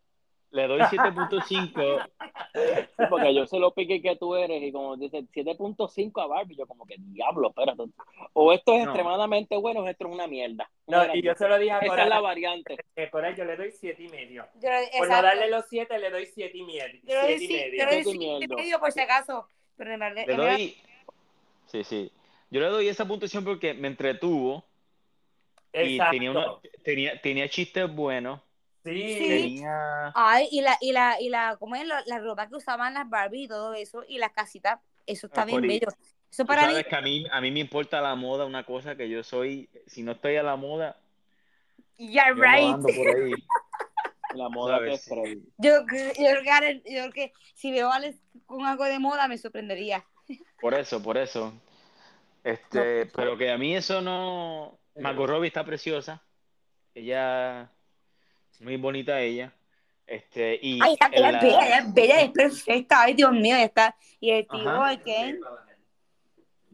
[0.51, 2.09] Le doy 7.5.
[2.53, 6.57] Sí, porque yo sé lo pique que tú eres y como dice 7.5 a Barbie,
[6.57, 7.83] yo como que diablo, espérate.
[8.33, 8.91] O esto es No.
[8.91, 10.69] extremadamente bueno o esto es una mierda.
[10.87, 12.75] No, y yo se lo dije a Esa es la variante.
[12.97, 14.45] eh, Coral, yo le doy siete y medio.
[14.61, 16.99] Yo Por no darle los siete, le doy siete y medio.
[17.03, 17.79] Yo le doy Siete y sí- medio.
[17.79, 18.55] yo le doy Siete y siete y medio.
[18.57, 19.47] medio por si acaso.
[19.77, 20.77] Pero en verdad- Le doy.
[21.67, 22.11] Sí, sí.
[22.49, 24.65] Yo le doy esa puntuación porque me entretuvo
[25.73, 26.11] y Exacto.
[26.11, 26.45] tenía, una,
[26.83, 28.41] tenía, tenía chistes buenos.
[28.83, 29.13] Sí.
[29.17, 29.27] Sí.
[29.27, 30.11] Tenía.
[30.15, 31.85] Ay, y la, y la, y la, ¿cómo es?
[31.85, 35.43] La, la ropa que usaban las Barbie y todo eso, y las casitas, eso está
[35.43, 35.87] Ah, bien bello.
[36.31, 38.95] Eso para mí, sabes que a mí, a mí me importa la moda, una cosa
[38.95, 39.69] que yo soy.
[39.85, 40.97] Si no estoy a la moda,
[41.97, 42.73] yeah, yo no right.
[42.73, 43.33] ando por ahí.
[44.33, 45.09] La moda que es sí.
[45.09, 45.41] Freddy.
[45.57, 48.97] Yo, yo, creo que Aaron- yo creo que si veo a Alex con algo de
[48.97, 50.05] moda me sorprendería.
[50.61, 51.53] Por eso, por eso.
[52.41, 54.79] Este, pero que a mí eso no.
[54.95, 56.23] Margot Robbie está preciosa.
[56.95, 57.69] Ella.
[58.61, 59.51] Muy bonita ella.
[60.07, 63.01] Este, y Ay, ella, ella en es la- bella, ella es bella, es perfecta.
[63.03, 63.95] Ay, Dios mío, ella está.
[64.19, 65.39] Y el tío, el Ken.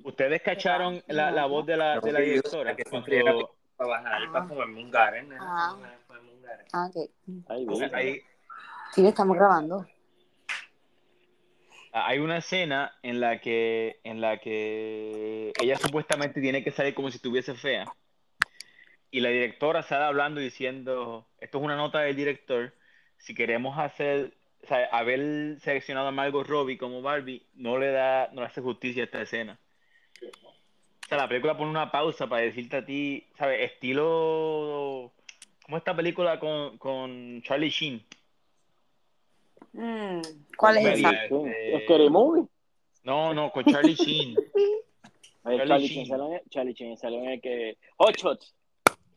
[0.03, 2.75] Ustedes cacharon la, la voz de la, de la directora.
[2.75, 4.47] Que Cuando- para bajar Ah.
[4.91, 5.31] Garen.
[5.31, 5.37] ¿eh?
[5.39, 5.75] Ah.
[5.79, 6.65] Para comerme un Garen.
[6.73, 7.93] Ah, ok.
[7.93, 8.21] Hay,
[8.93, 9.85] Sí, le estamos grabando.
[11.91, 17.09] hay una escena en la que en la que ella supuestamente tiene que salir como
[17.11, 17.85] si estuviese fea
[19.17, 22.71] y la directora sale hablando y diciendo esto es una nota del director
[23.17, 28.29] si queremos hacer o sea, haber seleccionado a Margot Robbie como Barbie no le da
[28.31, 29.59] no le hace justicia a esta escena
[30.21, 35.11] o sea la película pone una pausa para decirte a ti sabes estilo
[35.63, 38.05] como esta película con, con Charlie Sheen
[39.73, 40.21] Mm,
[40.57, 41.11] ¿Cuál es esa?
[41.11, 42.47] Este, Es Scary Movie.
[43.03, 44.35] no no con Charlie Sheen
[45.43, 46.41] Charlie Charlie Sheen.
[46.49, 47.77] Charlie salió en el que.
[47.97, 48.56] Hot Shots.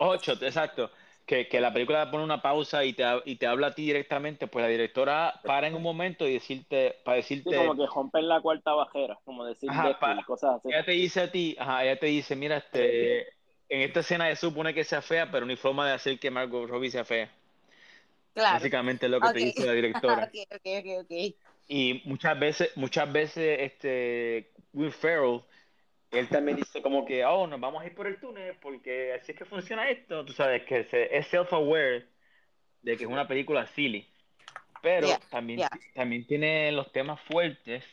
[0.01, 0.91] Ocho, exacto.
[1.27, 4.49] Que, que la película pone una pausa y te, y te habla a ti directamente,
[4.49, 8.29] pues la directora para en un momento y decirte, para Sí, decirte, como que rompen
[8.29, 10.69] la cuarta bajera, como decir Ajá, Deadpool pa- cosas así.
[10.69, 13.29] ella te dice a ti, ajá, ella te dice, mira, este,
[13.69, 16.31] en esta escena se supone que sea fea, pero no hay forma de hacer que
[16.31, 17.31] Margot Robbie sea fea.
[18.35, 18.67] Claro.
[18.67, 19.39] Básicamente es lo que te Ok.
[19.39, 20.31] dice la directora.
[20.31, 21.13] ok, ok, ok, ok.
[21.69, 25.43] Y muchas veces, muchas veces, este, Will Ferrell,
[26.13, 29.33] él también dice como que, oh, nos vamos a ir por el túnel porque así
[29.33, 30.25] es que funciona esto.
[30.25, 32.07] Tú sabes que se- es self-aware
[32.83, 34.07] de que es una película silly.
[34.83, 35.71] Pero Yeah, también, yeah.
[35.95, 37.85] también tiene los temas fuertes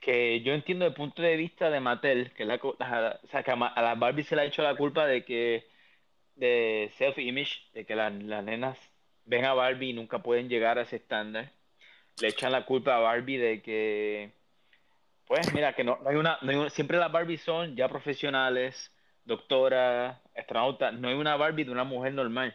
[0.00, 3.42] que yo entiendo desde el punto de vista de Mattel, que, la, la- o sea,
[3.42, 5.66] que a, a la Barbie se le ha hecho la culpa de que,
[6.36, 8.78] de self-image, de que la- las nenas
[9.24, 11.50] ven a Barbie y nunca pueden llegar a ese estándar.
[12.20, 14.30] Le echan la culpa a Barbie de que,
[15.32, 17.88] pues mira, que no, no hay una, no hay una- siempre las Barbie son ya
[17.88, 18.92] profesionales,
[19.24, 22.54] doctoras, astronautas, no hay una Barbie de una mujer normal.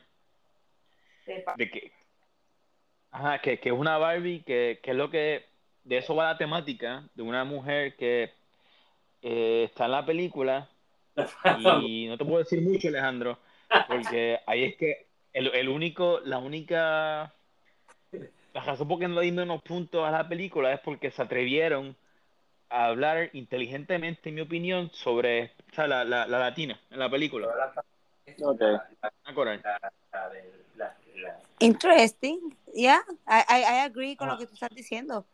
[1.55, 1.91] De que,
[3.09, 5.45] ajá, que, que es una Barbie, que, que es lo que,
[5.85, 8.31] de eso va la temática, de una mujer que
[9.23, 10.69] eh, está en la película.
[11.59, 13.39] Y no te puedo decir mucho, Alejandro,
[13.87, 17.33] porque ahí es que el, el único, la única,
[18.53, 21.23] la razón por qué no le di menos puntos a la película es porque se
[21.23, 21.97] atrevieron
[22.69, 27.09] a hablar inteligentemente, en mi opinión, sobre o sea, la, la, la latina en la
[27.09, 27.47] película.
[28.41, 28.61] Ok.
[29.01, 29.11] Ah.
[31.59, 32.55] Interesting.
[32.73, 34.35] Yeah, I, I, I agree con Ajá.
[34.35, 35.25] lo que tú estás diciendo.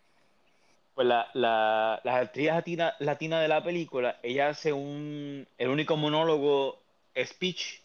[0.95, 5.97] Pues la, la, la actriz latina, latina de la película, ella hace un, el único
[5.97, 6.79] monólogo
[7.17, 7.81] speech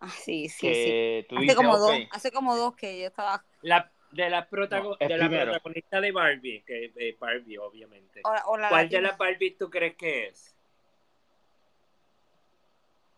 [0.00, 0.66] Ah, sí, sí, sí.
[0.66, 3.44] que tú Hace dices, como ok, dos, hace como dos que yo estaba.
[3.62, 8.22] La, de la, protago- No, de la protagonista de Barbie, que es Barbie, obviamente.
[8.24, 10.54] o- o la ¿Cuál de las Barbie tú crees que es?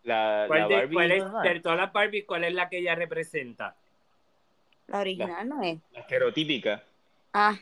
[0.05, 1.24] la, ¿Cuál la de, Barbie cuál es,
[1.55, 3.76] de todas las Barbie, cuál es la que ella representa?
[4.88, 5.79] La original no es.
[5.92, 6.83] la estereotípica.
[7.33, 7.57] Ah,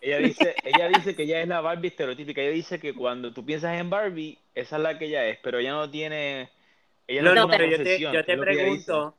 [0.00, 2.40] Ella dice, ella dice que ella es la Barbie estereotípica.
[2.40, 5.58] Ella dice que cuando tú piensas en Barbie, esa es la que ella es, pero
[5.58, 6.50] ella no tiene,
[7.06, 9.16] ella no, No, tiene no, una pero yo te, yo te pregunto,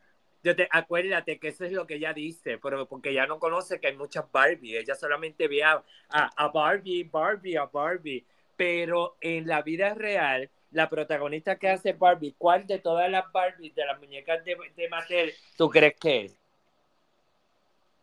[0.47, 3.79] yo te, acuérdate que eso es lo que ella dice, pero porque ella no conoce
[3.81, 9.17] que hay muchas Barbie, ella solamente ve a, a, a Barbie, Barbie, a Barbie, pero
[9.19, 13.85] en la vida real, la protagonista que hace Barbie, ¿cuál de todas las Barbies, de
[13.85, 16.39] las muñecas de, de Mattel, tú crees que es?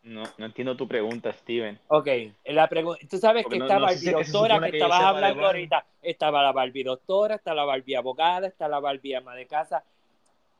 [0.03, 1.79] No, no entiendo tu pregunta, Steven.
[1.87, 2.07] Ok,
[2.45, 5.45] la pregunta, tú sabes Porque que no- está no Barbie doctora, que que estabas hablando
[5.47, 9.83] ahorita, estaba la Barbie doctora, está la Barbie abogada, está la Barbie ama de casa.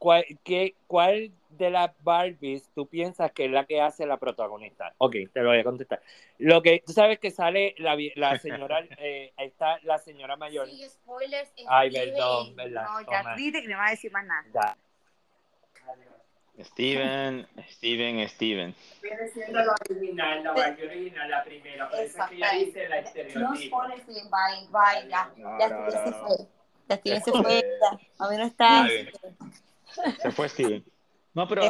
[0.06, 4.94] ¿Cuál, qué, ¿Cuál de las Barbies tú piensas que es la que hace la protagonista?
[5.00, 6.00] Ok, te lo voy a contestar.
[6.38, 10.70] Lo que, tú sabes que sale la, la señora, eh, está la señora mayor.
[10.70, 11.52] Sí, spoilers.
[11.68, 14.46] Ay, perdón, verdad, No, ya dijiste que no me va a decir más nada.
[14.54, 14.78] Ya.
[16.64, 18.76] Steven, Steven, Steven.
[19.02, 22.90] Viene siendo la original, la Barbie original, la primera, por eso es que ella dice
[22.90, 23.58] la No estereotipo.
[23.58, 25.34] spoilers, bien, bye, bye, ya.
[25.36, 26.28] No, Ya no, Steven se no.
[26.28, 26.38] fue.
[26.90, 27.64] Ya Steven se fue.
[28.20, 28.88] A mí no está.
[30.22, 30.84] Se fue Steven.
[31.34, 31.70] No, pero eh,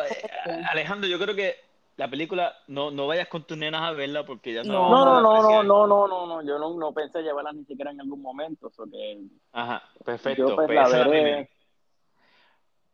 [0.71, 1.55] Alejandro, yo creo que
[1.97, 4.89] la película no, no vayas con tus nenas a verla porque ya No.
[4.89, 6.41] No, no, no, no, no, no, no, no.
[6.47, 8.69] Yo no, no pensé llevarlas ni siquiera en algún momento.
[8.69, 9.19] So que
[9.53, 10.49] Ajá, perfecto.
[10.49, 11.49] yo pues Pues la esa veré.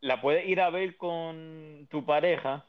[0.00, 2.64] La puedes ir a ver con tu pareja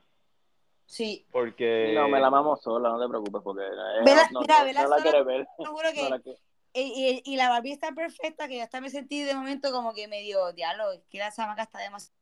[0.86, 1.26] Sí.
[1.32, 4.84] porque No, me la mamo sola, no te preocupes, porque Vela- no, mira, no- vela
[4.84, 5.02] no la sola.
[5.10, 5.48] quiere ver.
[5.58, 6.04] Seguro que.
[6.04, 6.36] No la que-
[6.76, 9.94] y, y- y la Barbie está perfecta, que yo hasta me sentí de momento como
[9.94, 10.92] que medio diálogo.
[11.10, 12.18] Que la chamaca está demasiado.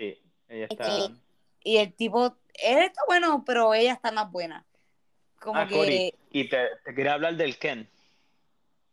[0.00, 1.12] Sí, ella Es está.
[1.62, 2.36] Y el tipo.
[2.54, 4.64] Él está bueno, pero ella está más buena.
[5.40, 6.14] Como Ah, que.
[6.32, 7.88] Y te, te quería hablar del Ken,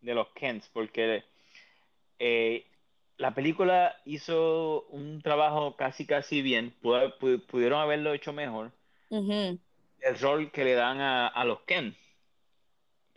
[0.00, 1.24] de los Kens, porque
[2.18, 2.66] eh,
[3.16, 7.16] la película hizo un trabajo casi casi bien, Pudo-
[7.46, 8.72] pudieron haberlo hecho mejor,
[10.00, 11.96] el rol que le dan a, a los Ken,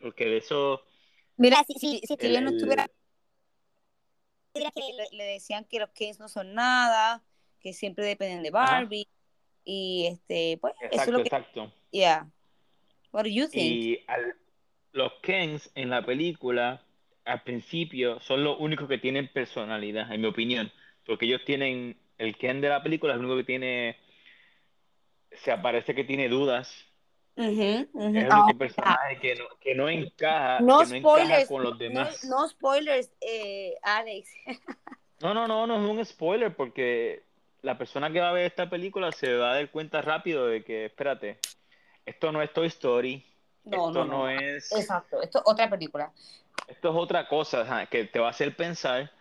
[0.01, 0.84] porque de eso,
[1.38, 2.88] Mira, si, si, si el- Steven no estuviera.
[4.54, 7.23] Que le, le decían que los Kens no son nada,
[7.62, 8.76] que siempre dependen de Ajá.
[8.80, 9.08] Barbie.
[9.63, 11.24] Y este, pues, eso es exacto, lo que.
[11.30, 12.28] exacto, Yeah.
[13.12, 13.84] What do you think?
[13.84, 14.36] y al-
[14.93, 16.82] los Kens en la película,
[17.26, 20.71] al principio, son los únicos que tienen personalidad, en mi opinión,
[21.06, 23.97] porque ellos tienen, el Ken de la película es el único que tiene,
[25.32, 26.86] se aparece que tiene dudas.
[27.36, 31.47] Es el Ah, único personaje que no, que no encaja, No que no encaja spoilers,
[31.50, 32.24] con los no, demás.
[32.26, 34.30] no spoilers, eh, Alex.
[35.21, 37.24] No, no, no, no es un spoiler porque
[37.62, 40.63] la persona que va a ver esta película se va a dar cuenta rápido de
[40.63, 41.39] que, espérate,
[42.06, 43.24] esto no es Toy Story,
[43.65, 44.30] No, esto no, no.
[44.30, 46.12] es, Exacto, esto es otra película.
[46.67, 49.12] esto es otra cosa, que te va a hacer pensar.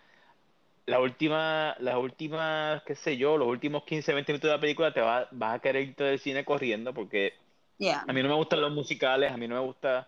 [0.87, 4.93] La última, las últimas, qué sé yo, los últimos 15, 20 minutos de la película
[4.93, 7.35] te va, vas a querer irte del cine corriendo porque
[7.79, 8.05] Yeah.
[8.07, 10.07] a mí no me gustan los musicales, a mí no me gusta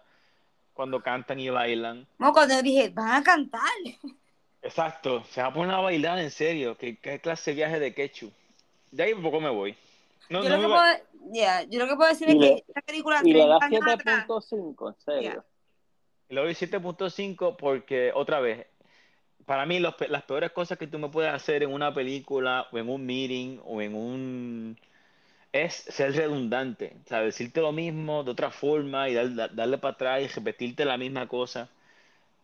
[0.74, 2.06] cuando cantan y bailan.
[2.18, 3.60] No, cuando dije, van a cantar.
[4.62, 6.76] Exacto, se va a poner a bailar en serio.
[6.78, 8.30] ¿Qué, qué clase de viaje de quechu?
[8.90, 9.76] De ahí un poco me voy.
[10.30, 12.38] No, yo, no lo que me- puedo, yeah, yo lo que puedo decir Y es
[12.38, 15.44] le- que esta película Y le 30 da años atrás, 7.5, en serio.
[16.28, 18.66] Le doy 7.5 porque, otra vez,
[19.46, 22.78] para mí los las peores cosas que tú me puedes hacer en una película o
[22.78, 24.78] en un meeting o en un...
[25.52, 29.78] es ser redundante, o sea, decirte lo mismo de otra forma y dar- dar- darle
[29.78, 31.68] para atrás y repetirte la misma cosa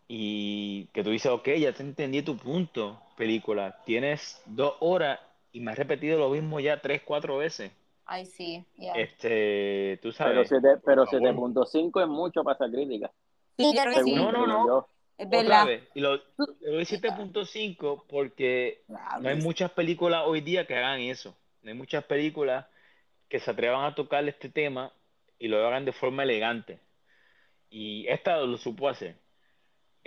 [0.08, 5.20] y que tú dices, ok, ya te entendí tu punto, película, tienes dos horas
[5.52, 7.70] y me has repetido lo mismo ya tres, cuatro veces.
[8.06, 8.94] Ay, sí, yeah.
[8.94, 10.48] Este, tú Pero, sabes.
[10.48, 11.66] siete- pero por favor.
[11.66, 13.12] 7.5 es mucho para esa crítica.
[13.58, 14.66] Sí, que sí, No, no, no.
[14.66, 14.88] yo.
[15.18, 15.66] es verdad.
[15.66, 21.00] vez, y lo, doy 7.5 porque Claro, no hay muchas películas hoy día que hagan
[21.00, 21.36] eso.
[21.62, 22.66] No hay muchas películas
[23.28, 24.90] que se atrevan a tocar este tema
[25.38, 26.78] y lo hagan de forma elegante.
[27.68, 29.16] Y esta lo supo hacer.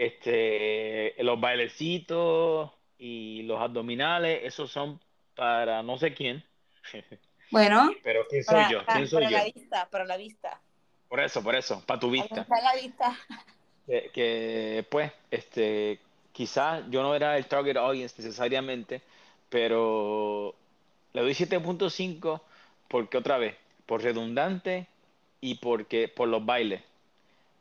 [0.01, 4.99] Este, los bailecitos y los abdominales, esos son
[5.35, 6.43] para no sé quién.
[7.51, 8.85] Bueno, Pero ¿quién soy para, yo?
[8.85, 9.37] para- ¿Quién soy para yo?
[9.37, 10.61] la vista, para la vista.
[11.09, 12.41] Por eso, por eso, para tu vista.
[12.41, 13.17] está la vista.
[13.85, 15.99] que, que, pues, este,
[16.31, 19.01] quizás yo no era el target audience necesariamente,
[19.49, 20.55] pero
[21.13, 22.41] le doy 7.5
[22.87, 24.87] porque otra vez, por redundante
[25.41, 26.81] y porque por los bailes.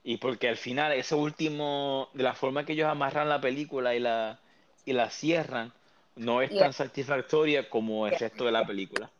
[0.02, 4.00] Y porque al final, ese último, de la forma que ellos amarran la película y
[4.00, 4.38] la,
[4.84, 5.72] y la cierran,
[6.16, 6.64] no es Yeah.
[6.64, 8.18] tan satisfactoria como el Yeah.
[8.28, 9.10] resto de la película.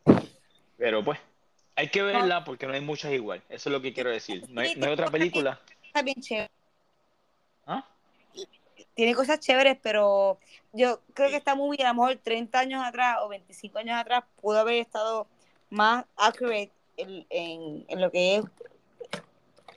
[0.78, 1.18] Pero pues,
[1.76, 3.42] hay que verla porque no hay muchas igual.
[3.48, 4.44] Eso es lo que quiero decir.
[4.48, 5.60] No hay, no hay otra película.
[5.82, 6.50] Está bien chévere.
[7.66, 7.86] ¿Ah?
[8.94, 10.38] Tiene cosas chéveres, pero
[10.72, 14.24] yo creo que esta movie a lo mejor 30 años atrás o 25 años atrás
[14.40, 15.26] pudo haber estado
[15.68, 18.44] más accurate en, en, en lo que es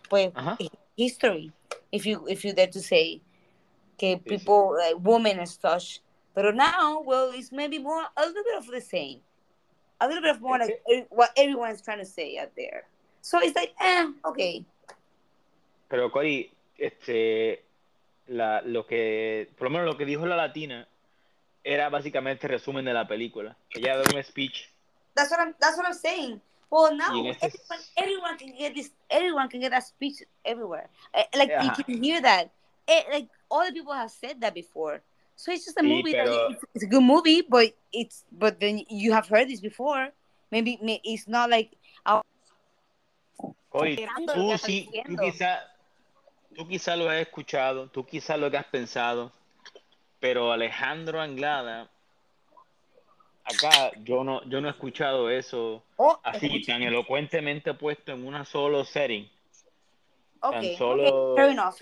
[0.10, 0.58] pues Ajá.
[0.96, 1.52] History
[1.92, 3.22] if you if you dare to say
[4.00, 4.26] sí.
[4.26, 6.02] people women and such.
[6.34, 9.20] But now well it's maybe more a little bit of the same.
[10.02, 12.84] A little bit of more like what everyone's trying to say out there.
[13.22, 14.66] So it's like eh okay.
[15.90, 17.66] Pero Cory, este,
[18.28, 20.88] la, lo que, por lo menos lo que dijo la latina
[21.64, 23.56] era básicamente el resumen de la película.
[23.70, 24.70] Ella da un speech.
[25.16, 26.42] That's what I'm that's what I'm saying
[26.74, 30.24] well now Y en este- everyone, everyone can get this everyone can get that speech
[30.44, 30.90] everywhere.
[31.14, 32.50] Eh, like you can hear that.
[32.88, 35.02] Eh, like all the people have said that before.
[35.36, 38.60] So it's just a Sí, movie that it's, it's a good movie but it's but
[38.60, 40.10] then you have heard this before.
[40.52, 41.78] Maybe may- it's not like
[43.74, 43.86] lo
[44.34, 45.62] tú sí, tú quizá,
[46.56, 49.32] tú quizá lo has escuchado, tú quizá lo que has pensado,
[50.20, 51.90] pero Alejandro Anglada,
[53.44, 56.74] acá yo no, yo no he escuchado eso oh así escucha.
[56.74, 59.30] tan elocuentemente puesto en una solo setting.
[60.42, 61.76] okay, solo- okay enough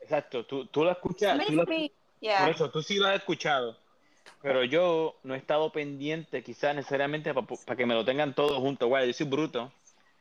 [0.00, 3.16] Exacto, tú, tú lo escuchas, tú lo me, Por yeah eso, tú sí lo has
[3.16, 3.76] escuchado,
[4.40, 8.88] pero yo no he estado pendiente quizás necesariamente para que me lo tengan todos juntos.
[8.88, 9.72] Guay, yo soy bruto.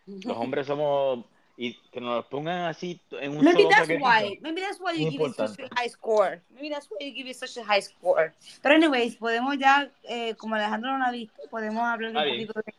[0.08, 1.26] Los hombres somos...
[1.58, 4.04] Y que nos lo pongan así en un Maybe solo that's paquetito.
[4.06, 4.40] why.
[4.42, 6.42] Maybe that's why you Muy give it such a high score.
[6.50, 8.34] Maybe that's why you give it such a high score.
[8.62, 12.54] Pero anyways, podemos ya, eh, como Alejandro no la ha visto, podemos hablar un poquito
[12.66, 12.74] de,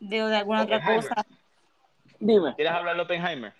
[0.00, 1.14] de, de alguna otra cosa.
[2.20, 2.54] Dime.
[2.54, 3.52] ¿Quieres hablar de Oppenheimer?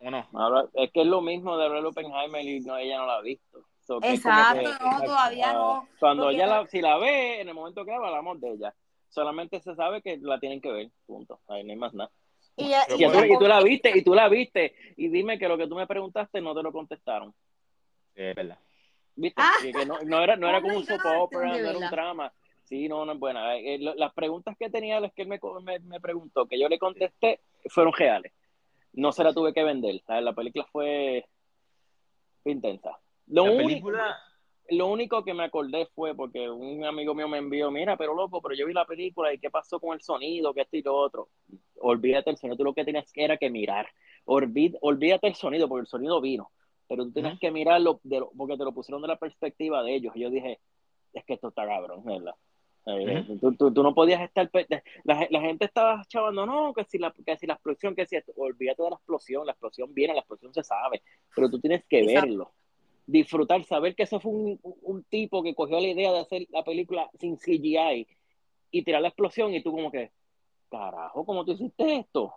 [0.00, 0.28] ¿O no?
[0.34, 3.14] Ahora, es que es lo mismo de hablar de Oppenheimer y no, ella no la
[3.16, 3.64] ha visto.
[3.86, 5.88] So, Exacto, que- no, todavía Ah, no.
[5.98, 8.74] Cuando ella no- la, si la ve, en el momento que habla, hablamos de ella.
[9.08, 11.40] Solamente se sabe que la tienen que ver, punto.
[11.48, 12.10] Ahí no hay más nada.
[12.56, 15.58] Y, tú, ella- y tú la viste, y tú la viste, y dime que lo
[15.58, 17.34] que tú me preguntaste no te lo contestaron.
[18.14, 18.58] Es verdad.
[19.16, 19.42] ¿Viste?
[19.42, 19.52] Ah.
[19.60, 22.32] Que, no, no era, no era Oh como un soap opera, no era un drama.
[22.64, 23.56] Sí, no, no es buena.
[23.56, 26.58] Eh, eh, lo- las preguntas que tenía, las que él me, me, me preguntó, que
[26.58, 28.32] yo le contesté, fueron reales.
[28.92, 30.00] No se la tuve que vender.
[30.06, 30.22] ¿sabes?
[30.22, 31.26] La película fue,
[32.42, 32.98] fue intensa.
[33.26, 34.16] Lo La único, película...
[34.70, 38.40] lo único que me acordé fue porque un amigo mío me envió, mira, pero loco,
[38.40, 40.94] pero yo vi la película y qué pasó con el sonido, que esto y lo
[40.96, 41.28] otro.
[41.80, 43.86] Olvídate el sonido, tú lo que tenías que era que mirar.
[44.24, 46.50] Olvídate el sonido, porque el sonido vino,
[46.88, 47.40] pero tú tenías Ujú.
[47.40, 50.16] que mirarlo de lo- porque te lo pusieron de la perspectiva de ellos.
[50.16, 50.60] Y yo dije,
[51.12, 52.34] es que esto está cabrón, ¿verdad?
[52.86, 53.38] Ujú.
[53.38, 54.50] tú, tú- tú no podías estar.
[55.04, 58.16] La, la gente estaba chavando, no, que si, la, que si la explosión, que si
[58.16, 58.32] esto.
[58.36, 61.02] Olvídate de la explosión, la explosión viene, la explosión se sabe,
[61.34, 62.28] pero tú tienes que Exacto.
[62.28, 62.52] verlo
[63.06, 66.64] disfrutar, saber que eso fue un, un tipo que cogió la idea de hacer la
[66.64, 68.06] película sin CGI
[68.70, 70.10] y tirar la explosión y tú como que,
[70.70, 72.34] carajo, ¿cómo tú hiciste esto?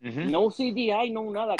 [0.00, 0.20] Ujú.
[0.30, 1.56] No CGI, no nada.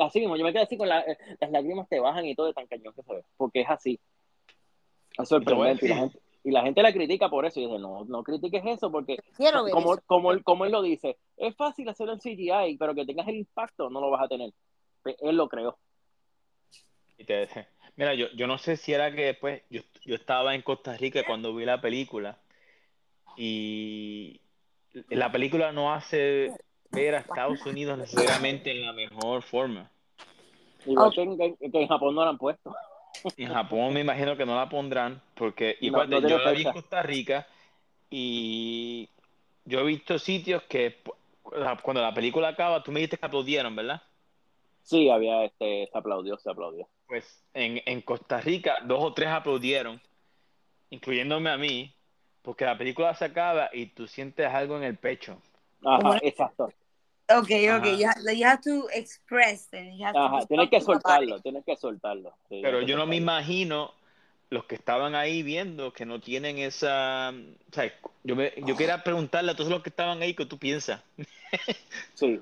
[0.00, 2.46] así mismo, yo me quedé así con la- eh, las lágrimas te bajan y todo
[2.46, 4.00] de tan cañón que se ve, porque es así.
[5.18, 5.84] Es sorprendente.
[5.86, 7.60] Y la, gente, y la gente la critica por eso.
[7.60, 10.02] Y dice, no, no critiques eso, porque Quiero ver como, eso.
[10.06, 13.36] como, él, como él lo dice, es fácil hacerlo en CGI, pero que tengas el
[13.36, 14.52] impacto no lo vas a tener.
[15.04, 15.78] Él lo creó.
[17.20, 17.48] Y te-
[17.96, 21.22] Mira, yo, yo no sé si era que después yo, yo estaba en Costa Rica
[21.26, 22.38] cuando vi la película
[23.36, 24.40] y
[25.10, 26.52] la película no hace
[26.90, 29.90] ver a Estados Unidos necesariamente en la mejor forma.
[30.86, 32.74] Igual que, en, que en Japón no la han puesto.
[33.36, 36.72] En Japón me imagino que no la pondrán, porque igual no yo la vi en.
[36.72, 37.46] Costa Rica
[38.10, 39.08] y
[39.66, 40.96] yo he visto sitios que
[41.82, 44.02] cuando la película acaba, tú me dijiste que aplaudieron, ¿verdad?
[44.82, 46.88] Sí, había este, se aplaudió, se aplaudió.
[47.10, 50.00] Pues en, en Costa Rica dos o tres aplaudieron,
[50.90, 51.92] incluyéndome a mí,
[52.40, 55.36] porque la película se acaba y tú sientes algo en el pecho.
[55.84, 56.66] Ajá, exacto.
[57.28, 57.50] Ok, ok,
[57.98, 61.40] you have, you have to express and you have to Ajá, do tienes que soltarlo,
[61.40, 62.32] tienes que soltarlo.
[62.48, 63.92] Sí, Pero que yo no me imagino
[64.48, 67.30] los que estaban ahí viendo que no tienen esa...
[67.30, 67.92] O sea,
[68.22, 71.02] yo, me, yo quería preguntarle a todos los que estaban ahí qué tú piensas.
[72.14, 72.40] Sí,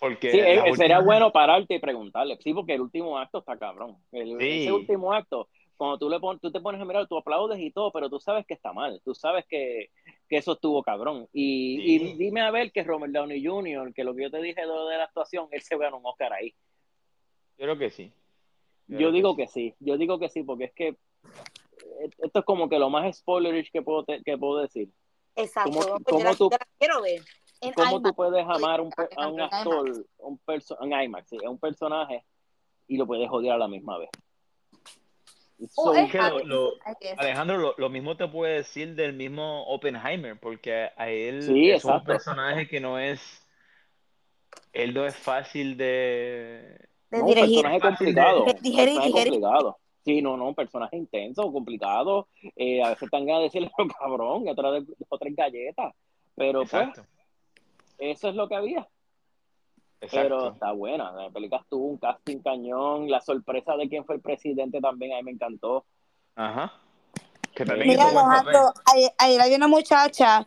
[0.00, 2.38] Porque sí eh, las sería bueno pararte y preguntarle.
[2.40, 3.96] Sí, porque el último acto está cabrón.
[4.12, 4.62] El- Sí.
[4.62, 7.70] Ese último acto, cuando tú, le pon- tú te pones a mirar, tú aplaudes y
[7.70, 9.00] todo, pero tú sabes que está mal.
[9.04, 9.90] Tú sabes que,
[10.28, 11.28] que eso estuvo cabrón.
[11.32, 11.84] Y, Sí.
[12.12, 14.66] y dime a ver que Robert Downey Jr., que lo que yo te dije de,
[14.66, 16.50] la actuación, él se gana un Oscar ahí.
[17.58, 18.12] Yo creo que sí.
[18.88, 19.36] Yo digo sí.
[19.36, 22.90] que sí, yo digo que sí, porque es que eh, esto es como que lo
[22.90, 24.88] más spoilerish que puedo, te- que puedo decir.
[25.36, 27.20] Exacto, ¿Cómo- pues cómo yo la, tú- la quiero ver.
[27.62, 31.36] En ¿Cómo tú puedes amar un a un En actor, un perso un IMAX, sí,
[31.44, 32.24] a un personaje
[32.88, 34.08] y lo puedes odiar a la misma vez?
[35.68, 37.18] So, es que lo- algo- lo- I guess.
[37.18, 41.84] Alejandro, lo, lo mismo te puede decir del mismo Oppenheimer, porque a él Sí, es
[41.84, 43.46] un personaje que no es,
[44.72, 46.78] él no es fácil de,
[47.10, 48.44] de no, un personaje Fácil de- complicado.
[48.46, 49.32] de digerir, personaje digerir.
[49.34, 49.78] complicado.
[50.02, 52.26] Sí, no, no, un personaje intenso, complicado.
[52.56, 55.94] Eh, a veces están ganas de decirle, cabrón, y otra de otras galletas.
[56.36, 57.19] Pero exacto, pues,
[58.00, 58.88] eso es lo que había.
[60.00, 60.22] exacto.
[60.36, 61.12] Pero está buena.
[61.12, 63.10] La película tuvo un casting cañón.
[63.10, 65.84] La sorpresa de quién fue el presidente también a mí me encantó.
[66.34, 66.72] Ajá.
[67.54, 68.04] Que también Mira.
[68.08, 70.46] Alejandro, ayer, ayer había una muchacha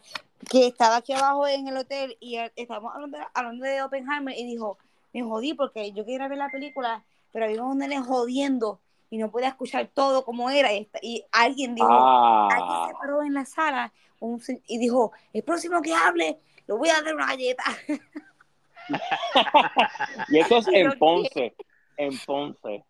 [0.50, 4.78] que estaba aquí abajo en el hotel y estábamos hablando, hablando de Oppenheimer y dijo,
[5.14, 8.80] me jodí porque yo quería ver la película, pero había un nene jodiendo
[9.10, 10.74] y no podía escuchar todo como era.
[10.74, 15.12] Y, esta- y alguien dijo, alguien Ah, se paró en la sala un y dijo,
[15.34, 17.64] el próximo que hable, le voy a dar una galleta.
[20.30, 21.56] y eso es Pero en Ponce.
[21.98, 22.84] En Ponce.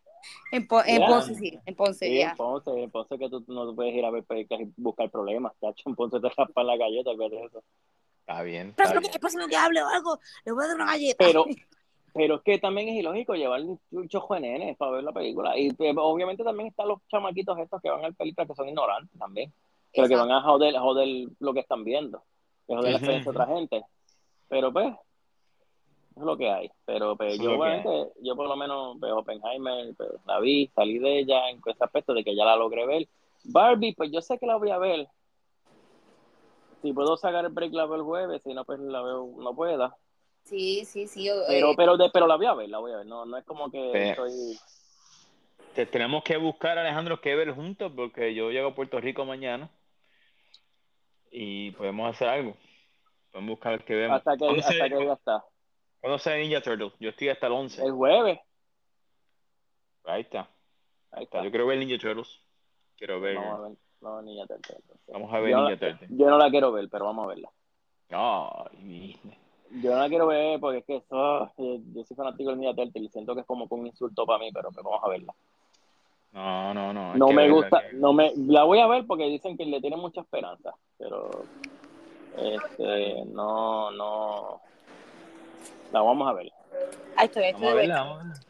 [0.52, 1.08] En, Po- en Ya.
[1.08, 2.32] Ponce, sí, en Ponce, Sí, ya.
[2.32, 2.72] en Ponce.
[2.84, 5.54] En Ponce que tú no puedes ir a ver películas y buscar problemas.
[5.60, 7.64] Tacho, en Ponce te raspan la galleta, de eso.
[8.22, 9.14] Está bien, está próximo, que, bien.
[9.14, 11.18] el próximo que hable o algo, le voy a dar una galleta.
[11.26, 11.46] Pero,
[12.14, 15.58] pero es que también es ilógico llevar un chojo de nenes para ver la película.
[15.58, 18.70] Y pues, obviamente también están los chamaquitos estos que van a ver películas que son
[18.70, 19.52] ignorantes también.
[19.96, 22.24] Lo que van a joder, joder lo que están viendo.
[22.68, 23.86] Que joder la experiencia de otra gente.
[24.50, 24.94] Pero pues,
[26.16, 26.72] es lo que hay.
[26.86, 31.00] Pero pues, Es yo obviamente, yo por lo menos veo Oppenheimer, pues, la vi, salí
[31.00, 33.08] de ella en ese aspecto de que ya la logré ver.
[33.46, 35.08] Barbie, pues yo sé que la voy a ver.
[36.82, 39.56] Si puedo sacar el break la veo el jueves, si no, pues la veo, no
[39.56, 39.96] pueda.
[40.44, 41.24] Sí, sí, sí.
[41.24, 43.06] yo, Pero, eh, pero, de, pero la voy a ver, la voy a ver.
[43.06, 44.58] No, no es como que estoy...
[45.74, 49.70] Te- tenemos que buscar, Alejandro, que ver juntos, porque yo llego a Puerto Rico mañana
[51.34, 52.56] y podemos hacer algo.
[53.32, 54.18] Podemos buscar que vemos.
[54.18, 55.46] Hasta que, ¿Cuándo, hasta se, que ya está.
[56.00, 56.92] ¿Cuándo sale Ninja Turtle?
[57.00, 57.84] Yo estoy hasta el 11.
[57.84, 58.40] El jueves.
[60.06, 60.48] Ahí está.
[61.12, 61.44] Ahí está.
[61.44, 62.40] Yo quiero ver Ninja Turtles.
[62.98, 63.36] Quiero ver.
[63.36, 63.78] Vamos a ver.
[64.02, 65.14] No, Niña Turtle, entonces.
[65.14, 66.08] Vamos a ver yo, Ninja Turtle.
[66.12, 67.50] yo no la quiero ver, pero vamos a verla.
[68.10, 69.18] Ay,
[69.82, 73.02] Yo no la quiero ver porque es que eso, yo, soy fanático del Ninja Turtle
[73.02, 75.34] y siento que es como que un insulto para mí, pero, pero vamos a verla.
[76.34, 77.16] No, no, no.
[77.16, 80.00] No me gusta, que- no me, la voy a ver porque dicen que le tienen
[80.00, 81.30] mucha esperanza, pero
[82.38, 84.62] este, no, no,
[85.92, 86.52] la vamos a ver.
[87.16, 88.16] ahí estoy, ahí estoy Vamos a de verla, vuelta.
[88.16, 88.46] vamos a verla.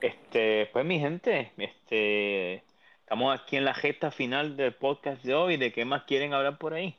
[0.00, 2.62] Este, pues mi gente, este,
[3.00, 5.56] estamos aquí en la gesta final del podcast de hoy.
[5.56, 6.94] ¿De qué más quieren hablar por ahí?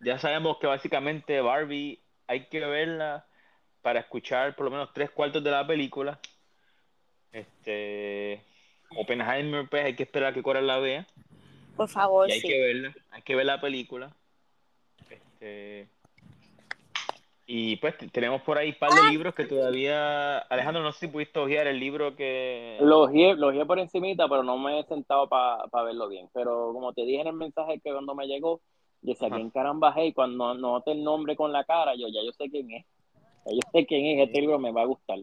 [0.00, 3.24] Ya sabemos que básicamente Barbie hay que verla
[3.82, 6.18] para escuchar por lo menos tres cuartos de la película.
[7.32, 8.42] Este,
[8.96, 11.06] Oppenheimer, pues hay que esperar a que Cora la vea.
[11.76, 12.48] Por favor, Y hay sí.
[12.48, 14.14] que verla, hay que ver la película.
[15.10, 15.88] Este,
[17.46, 20.38] y pues tenemos por ahí un par de libros que todavía.
[20.38, 22.78] Alejandro, no sé si pudiste ojear el libro que.
[22.80, 26.28] Lo guié, lo por encimita, pero no me he sentado para verlo bien.
[26.32, 28.62] Pero como te dije en el mensaje que cuando me llegó,
[29.02, 29.36] yo decía, Ajá.
[29.36, 30.08] ¿quién caramba es?
[30.08, 32.86] Y cuando noté el nombre con la cara, yo ya yo sé quién es.
[33.44, 35.18] Ya yo sé quién es, este libro me va a gustar.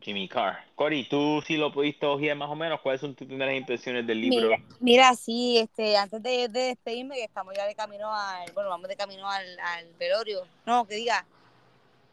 [0.00, 0.58] Jimmy Carr.
[0.74, 2.80] Cory, tú sí lo pudiste ojear más o menos.
[2.80, 4.48] ¿Cuáles son tus primeras impresiones del libro?
[4.48, 8.70] Mira, mira, sí, este, antes de, de despedirme, que estamos ya de camino al, bueno,
[8.70, 10.46] vamos de camino al, al velorio.
[10.66, 11.26] No, que diga,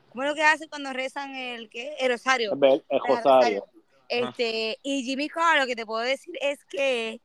[0.09, 1.95] ¿cómo es lo que hacen cuando rezan el, ¿qué?
[1.99, 2.57] El rosario.
[2.61, 3.65] El, Rosario.
[4.07, 7.21] Este, y Jimmy Carr, lo que te puedo decir es que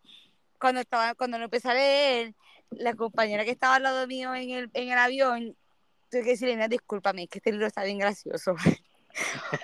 [0.58, 2.34] cuando estaba, cuando lo empecé a leer,
[2.70, 5.56] la compañera que estaba al lado mío en el, en el avión,
[6.10, 8.54] tuve que decirle, "Nena, discúlpame, es que este libro está bien gracioso.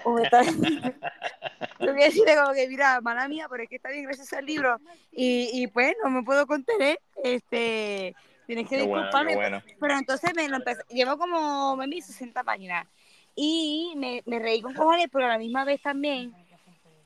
[0.05, 3.91] O me está- tuve que decirle como que, mira, mala mía, pero es que está
[3.91, 4.81] bien gracioso el libro.
[5.13, 6.99] Y, y pues no me puedo contener.
[7.23, 8.15] Este,
[8.47, 9.35] tienes que bueno, disculparme.
[9.35, 9.63] bueno.
[9.81, 12.87] Pero entonces me lo empecé, llevo como, me 60 páginas.
[13.35, 16.35] Y me, me reí con cojones, pero a la misma vez también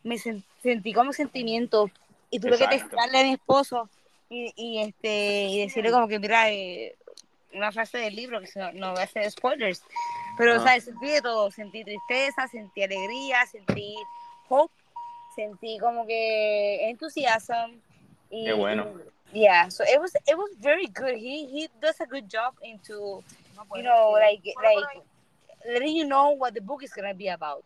[0.05, 1.91] me sen- sentí como sentimiento.
[2.30, 2.86] Y tuve que Exacto.
[2.91, 3.88] textarle a mi esposo
[4.28, 6.95] y, y, este, y decirle como que, mira, eh,
[7.53, 9.82] una frase del libro, que no, no voy a hacer spoilers.
[10.41, 11.51] Pero, o sea, sentí de todo.
[11.51, 13.95] Sentí tristeza, sentí alegría, sentí
[14.49, 14.72] hope,
[15.36, 17.68] sentí como que entusiasmo.
[18.30, 18.86] Y, Qué bueno.
[19.34, 21.14] y- yeah, so it was it was very good.
[21.14, 23.22] He he does a good job into,
[23.74, 25.03] you know, like like
[25.66, 27.62] letting you know what the book is gonna be about.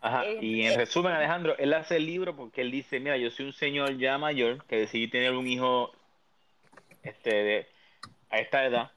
[0.00, 0.24] Ajá.
[0.26, 3.46] Eh, Y en resumen, Alejandro, él hace el libro porque él dice, mira, yo soy
[3.46, 5.90] un señor ya mayor que decidí tener un hijo
[7.02, 7.66] este, de,
[8.30, 8.92] a esta edad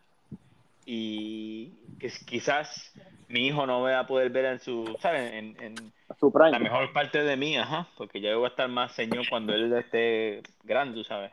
[0.90, 2.94] y que quizás
[3.28, 5.34] mi hijo no va a poder ver en su, ¿sabes?
[5.34, 5.76] En, en
[6.18, 6.52] Su prime.
[6.52, 9.54] la mejor parte de mí, ajá, porque ya yo voy a estar más señor cuando
[9.54, 11.30] él esté grande, tú ¿sabes?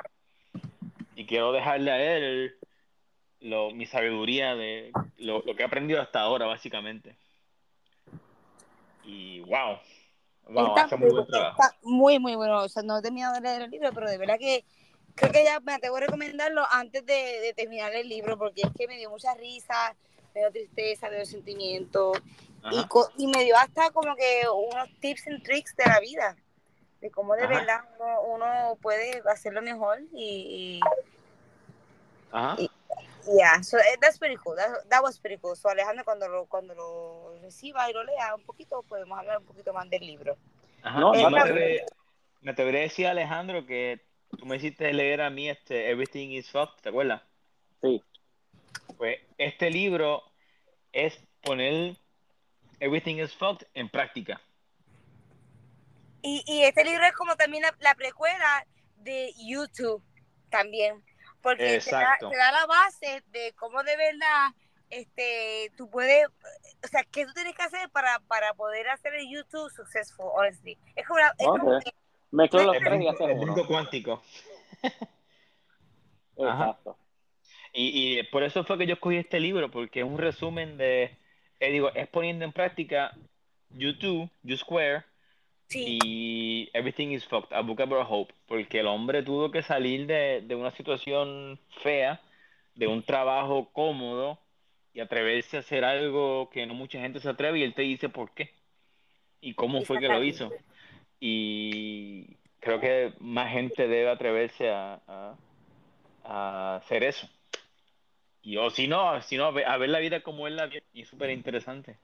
[1.14, 2.57] Y quiero dejarle a él
[3.42, 7.16] lo, mi sabiduría de lo, lo que he aprendido hasta ahora, básicamente.
[9.05, 9.78] Y wow,
[10.48, 11.62] wow, está, hace muy buen trabajo.
[11.62, 12.64] está muy, muy bueno.
[12.64, 14.64] O sea, no he terminado de leer el libro, pero de verdad que
[15.14, 18.70] creo que ya me atrevo a recomendarlo antes de, de terminar el libro, porque es
[18.76, 19.94] que me dio mucha risa,
[20.34, 22.12] me dio tristeza, me dio sentimiento,
[22.70, 26.36] y, y me dio hasta como que unos tips and tricks de la vida,
[27.00, 27.54] de cómo de Ajá.
[27.58, 30.80] verdad uno, uno puede hacerlo mejor y,
[32.30, 32.56] Ajá.
[32.60, 32.70] y-
[33.26, 34.54] Yeah, so eh, that's pretty cool.
[34.54, 35.56] That, that was pretty cool.
[35.56, 39.46] So Alejandro, cuando lo, cuando lo reciba y lo lea un poquito, podemos hablar un
[39.46, 40.36] poquito más del libro.
[40.82, 41.00] Ajá.
[41.00, 41.86] No, me no, atreveré,
[42.42, 44.03] me atreveré a decir, Alejandro, que
[44.37, 47.22] tú me hiciste leer a mí este Everything is Fucked, ¿te acuerdas?
[47.82, 48.03] Sí.
[48.97, 50.22] Pues este libro
[50.93, 51.97] es poner
[52.80, 54.41] Everything is Fucked en práctica.
[56.22, 58.66] Y, y este libro es como también la, la precuela
[58.97, 60.03] de YouTube
[60.51, 61.05] también,
[61.43, 62.30] porque te da, Exacto.
[62.30, 64.49] te da la base de cómo de verdad
[64.89, 69.28] este, tú puedes, o sea, qué tú tienes que hacer para, para poder hacer el
[69.28, 70.78] YouTube successful, honestly.
[70.97, 71.93] Es como, una- es como que-
[72.35, 73.53] Mezclo los El tres y haces el uno.
[73.55, 74.22] brinco cuántico.
[76.39, 76.70] Ajá.
[76.70, 76.97] Exacto.
[77.72, 81.16] Y, y por eso fue que yo escogí este libro, porque es un resumen de,
[81.61, 83.12] eh, digo, es poniendo en práctica
[83.70, 85.05] YouTube, You Square
[85.68, 90.07] sí, y Everything is Fucked, A Book About Hope, porque el hombre tuvo que salir
[90.07, 92.20] de, de una situación fea,
[92.74, 94.39] de un trabajo cómodo
[94.93, 98.09] y atreverse a hacer algo que no mucha gente se atreve y él te dice
[98.09, 98.51] por qué
[99.41, 100.51] y cómo fue que lo hizo.
[101.26, 105.34] Y creo que más gente debe atreverse a, a-
[106.22, 107.26] a hacer eso.
[108.42, 110.66] Y o si no, si no, a ver a ver la vida como él la
[110.66, 111.98] ve y es súper interesante.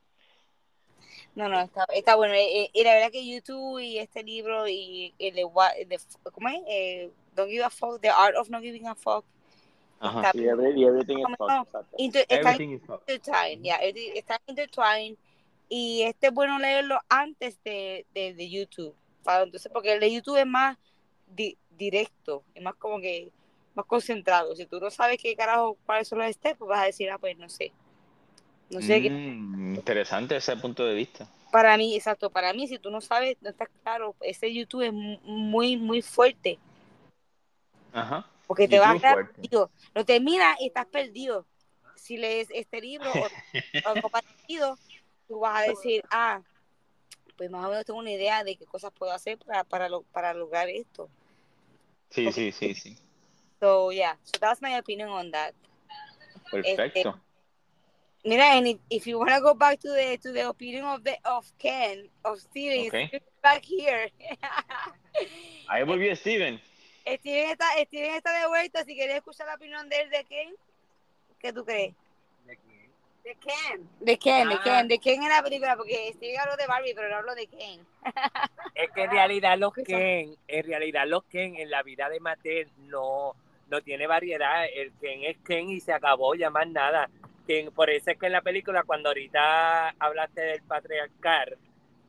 [1.35, 2.33] no, no, está, está bueno.
[2.33, 6.01] Eh, eh, Y la verdad que YouTube y este libro y el de, Wa- de
[6.33, 6.63] ¿cómo es?
[6.67, 9.27] Eh, Don't Give a Fuck, The Art of Not Giving a Fuck,
[10.01, 10.29] Ajá.
[10.29, 11.87] está Y, every- y everything is exacto.
[11.99, 13.07] inter- está Everything is fucked.
[13.11, 13.81] intertwined, yeah,
[14.15, 15.19] están intertwined
[15.69, 18.95] y este es bueno leerlo antes de, de, de YouTube,
[19.25, 20.77] para entonces porque el de YouTube es más
[21.27, 23.31] di- directo, es más como que
[23.75, 24.55] más concentrado.
[24.57, 27.19] Si tú no sabes qué carajo cuáles son los steps, pues vas a decir, ah,
[27.19, 27.73] pues no sé.
[28.71, 31.29] No sé, qué- Mm, interesante ese punto de vista.
[31.53, 34.93] para mí, exacto, para mí, si tú no sabes, no estás claro, ese YouTube es
[34.93, 36.59] mu- muy, muy fuerte,
[37.93, 38.25] Ajá.
[38.47, 39.33] porque te vas a quedar fuerte.
[39.35, 39.71] perdido.
[39.95, 41.47] Lo terminas y estás perdido.
[41.97, 43.29] Si lees este libro o o
[43.85, 44.79] algo parecido,
[45.27, 46.41] tú vas a decir, ah,
[47.41, 50.03] pues más o menos tengo una idea de qué cosas puedo hacer para, para, lo-
[50.13, 51.09] para lograr esto.
[52.11, 52.99] Sí, sí, sí, sí.
[53.59, 55.55] So, yeah, so that's my opinion on that.
[56.51, 57.19] Perfecto.
[58.27, 61.17] Mira, and if, you want to go back to the to the opinion of the
[61.25, 63.23] of Ken, of Steven, Okay.
[63.43, 64.11] Back here.
[65.71, 66.61] Ahí volvió Steven.
[67.07, 68.85] Steven está, Steven está de vuelta.
[68.85, 70.55] Si quieres escuchar la opinión de él de Ken,
[71.39, 71.95] ¿qué tú crees?
[73.25, 73.89] De Ken.
[74.01, 74.61] De Ken, de Ah.
[74.65, 77.47] Ken, de Ken en la película, porque Steven habló de Barbie, pero no habló de
[77.47, 77.87] Ken.
[78.75, 82.71] Es que en realidad los Ken, en realidad los Ken en la vida de Mattel
[82.79, 83.35] no,
[83.69, 84.65] no tiene variedad.
[84.75, 87.11] El Ken es Ken y se acabó, ya más nada.
[87.47, 91.59] Ken, por eso es que en la película, cuando ahorita hablaste del patriarcal,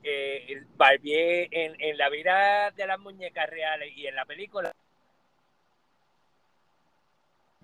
[0.03, 4.71] eh, Barbie en, en la vida de las muñecas reales y en la película.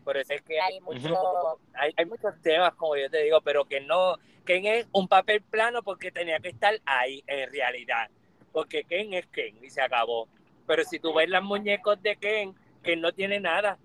[0.08, 3.66] Por eso es que hay, mucho, hay, hay muchos temas, como yo te digo, pero
[3.66, 8.10] que no, Ken es un papel plano porque tenía que estar ahí en realidad
[8.58, 10.28] porque Ken es Ken y se acabó.
[10.66, 13.78] Pero si tú ves los muñecos de Ken, Ken no tiene nada.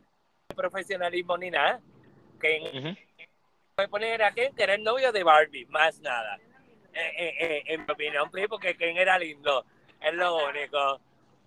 [0.56, 1.78] profesionalismo ni nada.
[2.40, 2.96] Ken
[3.90, 6.38] poner a Ken que era el novio de Barbie, más nada.
[6.94, 9.66] Eh, eh, eh, en mi opinión, pues, porque Ken era lindo,
[10.00, 11.00] es lo único.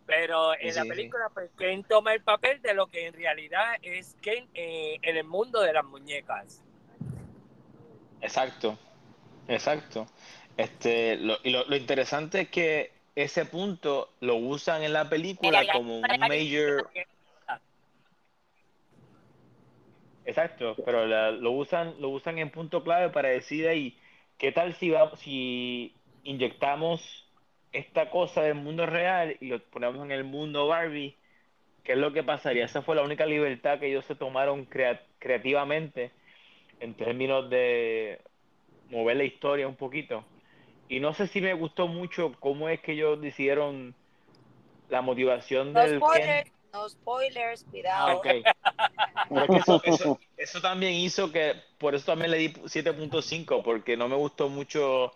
[0.05, 3.75] Pero en Sí, la película, pues Ken toma el papel de lo que en realidad
[3.81, 6.61] es Ken eh, en el mundo de las muñecas.
[8.21, 8.77] Exacto,
[9.47, 10.05] exacto.
[10.57, 15.65] Este, lo, y lo, lo interesante es que ese punto lo usan en la película
[15.71, 16.89] como un major,
[20.25, 23.97] exacto, pero la- lo usan, lo usan en punto clave para decir ahí,
[24.37, 25.93] ¿qué tal si vamos, si
[26.23, 27.24] inyectamos
[27.75, 31.15] esta cosa del mundo real y lo ponemos en el mundo Barbie?
[31.83, 32.65] ¿Qué es lo que pasaría?
[32.65, 36.11] Esa fue la única libertad que ellos se tomaron crea- creativamente
[36.79, 38.19] en términos de
[38.89, 40.23] mover la historia un poquito.
[40.89, 43.93] Y no sé si me gustó mucho cómo es que ellos decidieron
[44.89, 46.53] la motivación No del spoilers, Ken.
[46.73, 48.21] no spoilers, cuidado.
[50.37, 55.11] eso también hizo que, por eso también le di 7.5, porque no me gustó mucho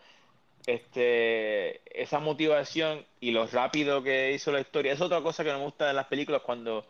[0.66, 4.94] este, esa motivación y lo rápido que hizo la historia.
[4.94, 6.86] Es otra cosa que me gusta de las películas cuando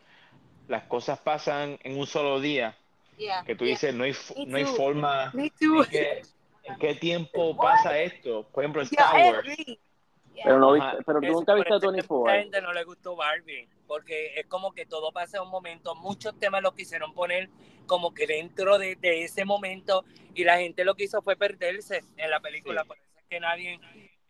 [0.68, 2.76] las cosas pasan en un solo día,
[3.18, 3.72] Yeah, que tú yeah.
[3.74, 4.76] dices, no hay, Me no hay too.
[4.76, 5.84] forma Me too.
[5.84, 6.22] en que,
[6.64, 8.48] en qué tiempo pasa esto.
[8.54, 9.48] Por ejemplo, Yeah, Star I Wars.
[9.56, 10.44] Yeah.
[10.46, 12.18] Pero, no viste, pero tú nunca por viste a es que 24.
[12.18, 15.96] mucha gente no le gustó Barbie, porque es como que todo pasa en un momento,
[15.96, 17.50] muchos temas los quisieron poner
[17.88, 22.04] como que dentro de, de ese momento y la gente lo que hizo fue perderse
[22.16, 22.90] en la película, Sí.
[23.30, 23.80] Que nadie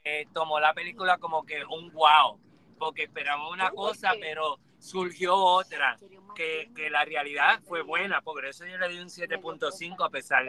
[0.03, 2.37] eh, tomó la película como que un wow,
[2.77, 5.97] porque esperamos una cosa, pero surgió otra,
[6.35, 10.45] que, que la realidad fue buena, por eso yo le di un 7.5 a pesar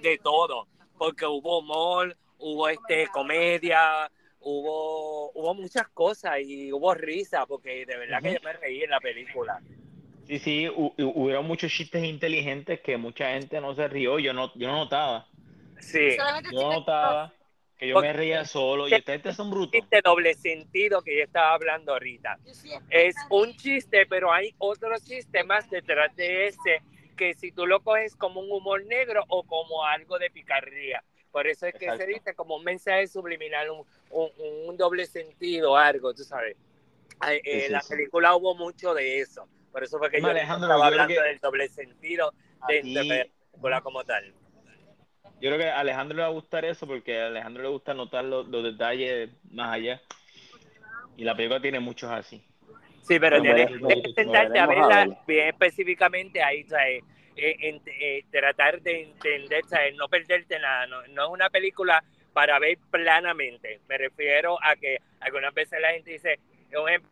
[0.00, 7.46] de todo, porque hubo humor, hubo este comedia, hubo, hubo muchas cosas y hubo risa,
[7.46, 9.60] porque de verdad que yo me reí en la película.
[10.26, 14.32] Sí, sí, hu- hu- hubieron muchos chistes inteligentes que mucha gente no se rió, yo
[14.34, 15.26] no, yo no notaba.
[15.80, 17.32] Sí, Solamente Yo no notaba
[17.78, 19.72] que yo Porque- me reía solo y ustedes son brutos.
[19.80, 22.38] este doble sentido que yo estaba hablando ahorita.
[22.90, 26.82] Es un chiste, pero hay otro chiste más detrás de ese,
[27.16, 31.02] que si tú lo coges como un humor negro o como algo de picardía.
[31.30, 34.30] Por eso es que se dice como un mensaje subliminal, un, un-
[34.68, 36.56] un doble sentido, algo, tú sabes.
[37.20, 37.88] Ay, eh, Sí, sí, la sí.
[37.94, 39.46] película hubo mucho de eso.
[39.72, 42.32] Por eso fue que yo Alejandro, estaba yo hablando que del doble sentido
[42.66, 44.32] de la película como tal.
[45.40, 47.94] Yo creo que a Alejandro le va a gustar eso porque a Alejandro le gusta
[47.94, 50.00] notar los, los detalles más allá.
[51.16, 52.42] Y la película tiene muchos así.
[53.02, 55.16] Sí, pero tienes, que sentarte a verla ver.
[55.26, 57.02] bien específicamente ahí, ¿sabes?
[57.36, 59.94] Eh, en- eh, tratar de entender, ¿sabes?
[59.96, 60.86] No perderte nada.
[60.86, 63.80] No, no es una película para ver planamente.
[63.88, 66.38] Me refiero a que algunas veces la gente dice,
[66.76, 67.10] un ejemplo,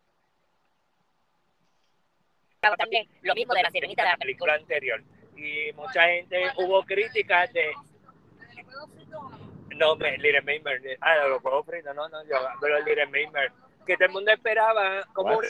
[2.77, 5.01] también lo mismo de la sirenita de la película anterior.
[5.35, 7.71] Y mucha gente hubo críticas de.
[9.75, 10.97] No, me- Little Mermaid.
[11.01, 13.51] Ah, los huevos fritos, no, no, yo, pero Little Mermaid.
[13.85, 15.45] Que todo el mundo esperaba como un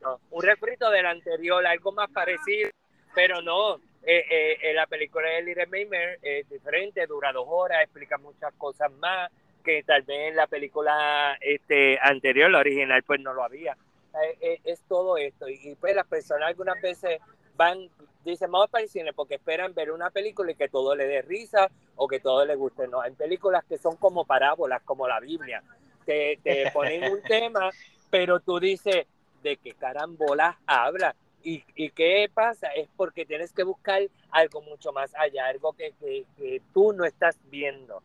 [0.00, 2.70] no, un refrito del anterior, algo más parecido,
[3.14, 3.76] pero no.
[4.04, 8.52] Eh, eh, eh, la película de Little Mermaid es diferente, dura dos horas, explica muchas
[8.54, 9.30] cosas más
[9.62, 13.76] que tal vez en la película este, anterior, la original, pues no lo había.
[14.14, 15.48] Eh, eh, es todo esto.
[15.48, 17.20] Y, y, pues las personas algunas veces
[17.56, 17.88] van,
[18.24, 21.22] dicen, vamos para el cine porque esperan ver una película y que todo le dé
[21.22, 22.88] risa o que todo le guste.
[22.88, 25.62] No, hay películas que son como parábolas, como la Biblia.
[26.04, 27.70] Te, te ponen un tema,
[28.10, 29.06] pero tú dices,
[29.42, 31.14] ¿de qué carambolas habla?
[31.44, 32.68] ¿Y, ¿Y qué pasa?
[32.68, 34.00] Es porque tienes que buscar
[34.30, 38.02] algo mucho más allá, algo que, que, que tú no estás viendo.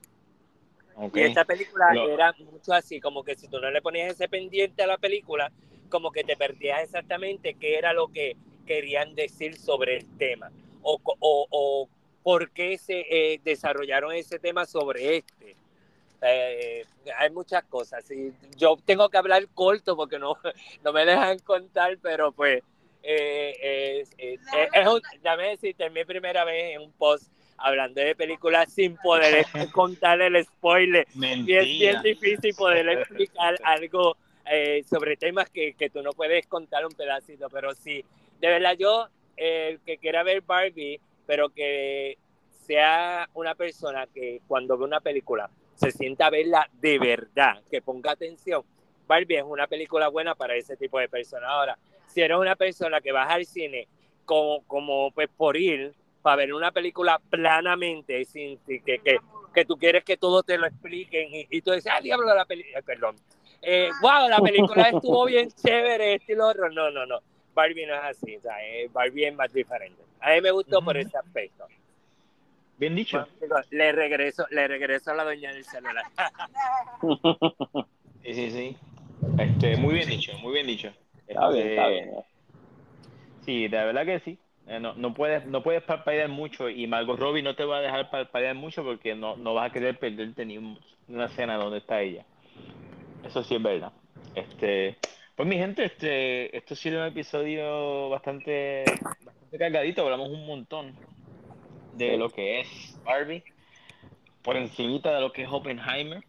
[0.96, 1.16] Ok.
[1.18, 4.28] Y esta película Lo- era mucho así, como que si tú no le ponías ese
[4.28, 5.52] pendiente a la película,
[5.90, 8.36] como que te perdías exactamente qué era lo que
[8.68, 10.52] querían decir sobre el tema
[10.84, 11.90] o, o, o
[12.22, 15.56] por qué se eh, desarrollaron ese tema sobre este.
[16.22, 16.84] Eh,
[17.18, 18.10] hay muchas cosas.
[18.12, 20.38] Y yo tengo que hablar corto porque no,
[20.84, 22.64] no me dejan contar, pero pues
[23.04, 27.32] eh, es, es- es- es un, déjame decirte, es mi primera vez en un post
[27.60, 31.08] hablando de películas sin poder contar el spoiler.
[31.16, 32.02] Y es bien Mentira.
[32.02, 37.50] difícil poder explicar algo eh, sobre temas que, que tú no puedes contar un pedacito,
[37.50, 38.04] pero sí,
[38.40, 42.18] de verdad yo, el que quiera ver Barbie, pero que
[42.50, 47.82] sea una persona que cuando ve una película se sienta a verla de verdad, que
[47.82, 48.64] ponga atención.
[49.08, 51.50] Barbie es una película buena para ese tipo de personas.
[51.50, 51.78] Ahora,
[52.08, 53.88] si eres una persona que vas al cine
[54.26, 59.18] como, como pues por ir, para ver una película planamente, sin, sin que, que,
[59.54, 62.46] que tú quieres que todo te lo expliquen y, y tú dices, ah, diablo, la
[62.46, 63.16] película, perdón.
[63.62, 66.74] Eh, wow, la película estuvo bien chévere, estilo horror.
[66.74, 67.20] No, no, no.
[67.58, 70.00] Barbie no es así, o sea, eh, Barbie es más diferente.
[70.22, 71.66] A mí me gustó por ese aspecto.
[72.78, 73.28] Bien dicho.
[73.40, 76.06] Bueno, le regreso, le regreso a la doña del celular.
[78.24, 78.78] Sí, sí, sí.
[79.40, 80.92] Este, muy bien dicho, muy bien dicho.
[81.28, 82.24] Está bien, está Este, bien.
[83.46, 84.38] Sí, de verdad que sí.
[84.68, 87.82] Eh, No, no puedes, no puedes parpadear mucho y Margot Robbie no te va a
[87.82, 90.78] dejar parpadear mucho porque no, no vas a querer perderte ni un-
[91.08, 92.26] una escena donde está ella.
[93.24, 93.94] Eso sí es verdad.
[94.36, 94.98] Este,
[95.38, 98.84] pues mi gente, este, esto ha sido un episodio bastante,
[99.24, 100.98] bastante cargadito, hablamos un montón
[101.94, 103.44] de lo que es Barbie,
[104.42, 106.24] por encimita de lo que es Oppenheimer.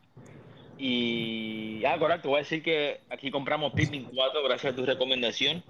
[0.77, 5.65] Y ah, correcto, voy a decir que aquí compramos Pikmin 4 gracias a tu recomendación.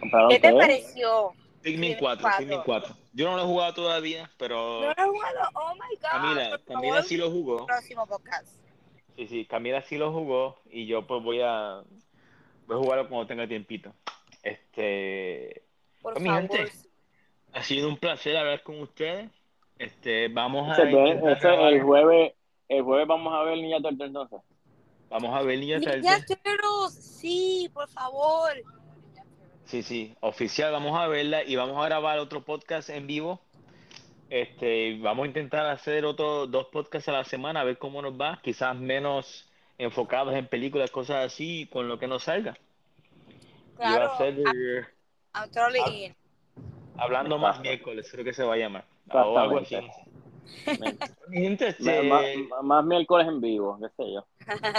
[0.00, 1.32] ¿Compraron ¿Qué te pareció?
[1.62, 2.38] Pikmin Pikmin 4, 4.
[2.38, 2.96] Pikmin 4.
[3.14, 5.40] Yo no lo he jugado todavía, pero No lo he jugado.
[5.54, 6.10] Oh my God.
[6.10, 7.64] Camila, Camila sí lo jugó.
[7.64, 8.58] Próximo podcast.
[9.16, 11.82] Sí, sí, Camila sí lo jugó y yo pues voy a
[12.66, 13.92] voy a jugarlo cuando tenga tiempito.
[14.42, 15.62] Este,
[16.00, 16.48] Por Pues, mi favor.
[16.48, 16.72] gente.
[17.52, 19.30] ha sido un placer hablar con ustedes.
[19.78, 22.32] Este, vamos a el jueves,
[22.68, 24.40] el jueves vamos a ver Niña Turtle entonces.
[25.10, 26.26] vamos a ver Ninja Ninja Turtles.
[26.42, 28.52] Turtles, sí, por favor.
[29.64, 33.40] Sí, sí, oficial, vamos a verla y vamos a grabar otro podcast en vivo.
[34.28, 38.14] Este, vamos a intentar hacer otros dos podcasts a la semana, a ver cómo nos
[38.18, 42.56] va, quizás menos enfocados en películas, cosas así, con lo que nos salga.
[43.78, 44.34] Y va Claro, a ser
[46.98, 48.84] hablando más miércoles, creo que se va a llamar.
[49.12, 49.74] O algo así.
[49.74, 51.12] Exactamente.
[51.28, 52.22] Mi gente, este, Me- más,
[52.62, 54.26] más miércoles en vivo, qué sé yo.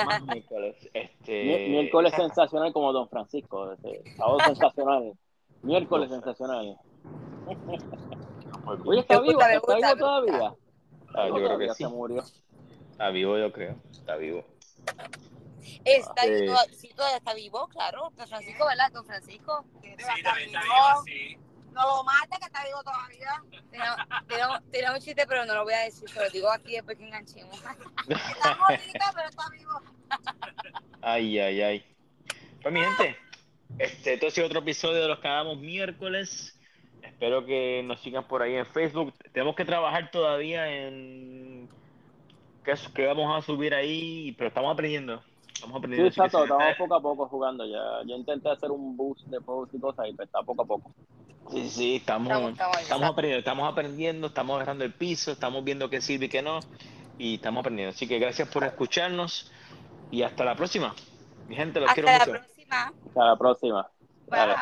[0.05, 0.89] más miércoles.
[0.93, 3.71] Este, Mi- miércoles sensacional como Don Francisco.
[3.73, 5.13] ese, Sábado sensacional.
[5.63, 6.77] Miércoles sensacional.
[8.85, 9.39] Oye, ¿está vivo?
[9.41, 10.53] ¿Está vivo todavía?
[11.15, 11.83] Ah, yo creo que sí.
[11.83, 12.23] se murió.
[12.91, 13.75] Está vivo, yo creo.
[13.91, 14.43] Está vivo.
[15.85, 16.41] Está Eh.
[16.41, 18.11] vivo, sí, todavía está vivo, claro.
[18.15, 18.91] Don Francisco, ¿verdad?
[18.91, 19.65] Don Francisco.
[19.81, 21.37] Sí, también está vivo, sí.
[21.73, 23.43] No lo mate, que está vivo todavía.
[24.69, 26.07] Tiene, un chiste, pero no lo voy a decir.
[26.07, 27.57] Se lo digo aquí después que enganchemos.
[28.07, 29.81] Está gordita, pero está vivo.
[31.01, 31.95] Ay, ay, ay.
[32.61, 33.17] Pues mi gente,
[33.79, 36.59] este, esto ha sido otro episodio de los que hagamos miércoles.
[37.01, 39.13] Espero que nos sigan por ahí en Facebook.
[39.31, 41.67] Tenemos que trabajar todavía en
[42.63, 45.21] qué vamos a subir ahí, pero estamos aprendiendo.
[45.53, 46.03] Estamos Sí, aprendiendo.
[46.03, 47.65] que exacto, estamos poco a poco jugando.
[47.65, 50.65] Ya, ya intenté hacer un boost de posts y cosas, y pero está poco a
[50.65, 50.91] poco.
[51.51, 55.89] Sí, sí, estamos, Estamos- estamos, estamos- aprendiendo, estamos aprendiendo, estamos agarrando el piso, estamos viendo
[55.89, 56.59] qué sirve y qué no,
[57.17, 57.93] y estamos aprendiendo.
[57.93, 59.51] Así que gracias por escucharnos
[60.09, 60.95] y hasta la próxima.
[61.47, 62.31] Mi gente, los Hasta quiero la mucho.
[62.31, 62.93] próxima.
[63.07, 63.89] Hasta la próxima.
[64.29, 64.39] Bye.
[64.39, 64.53] Dale.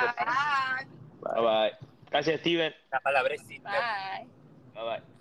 [1.22, 1.34] Bye.
[1.34, 1.78] Bye bye.
[2.10, 2.74] Gracias, Steven.
[2.92, 3.70] La palabrecita.
[3.70, 4.28] Bye.
[4.74, 5.21] Bye bye.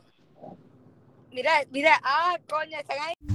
[1.32, 3.29] Mira, mira, ah, coño, están ahí.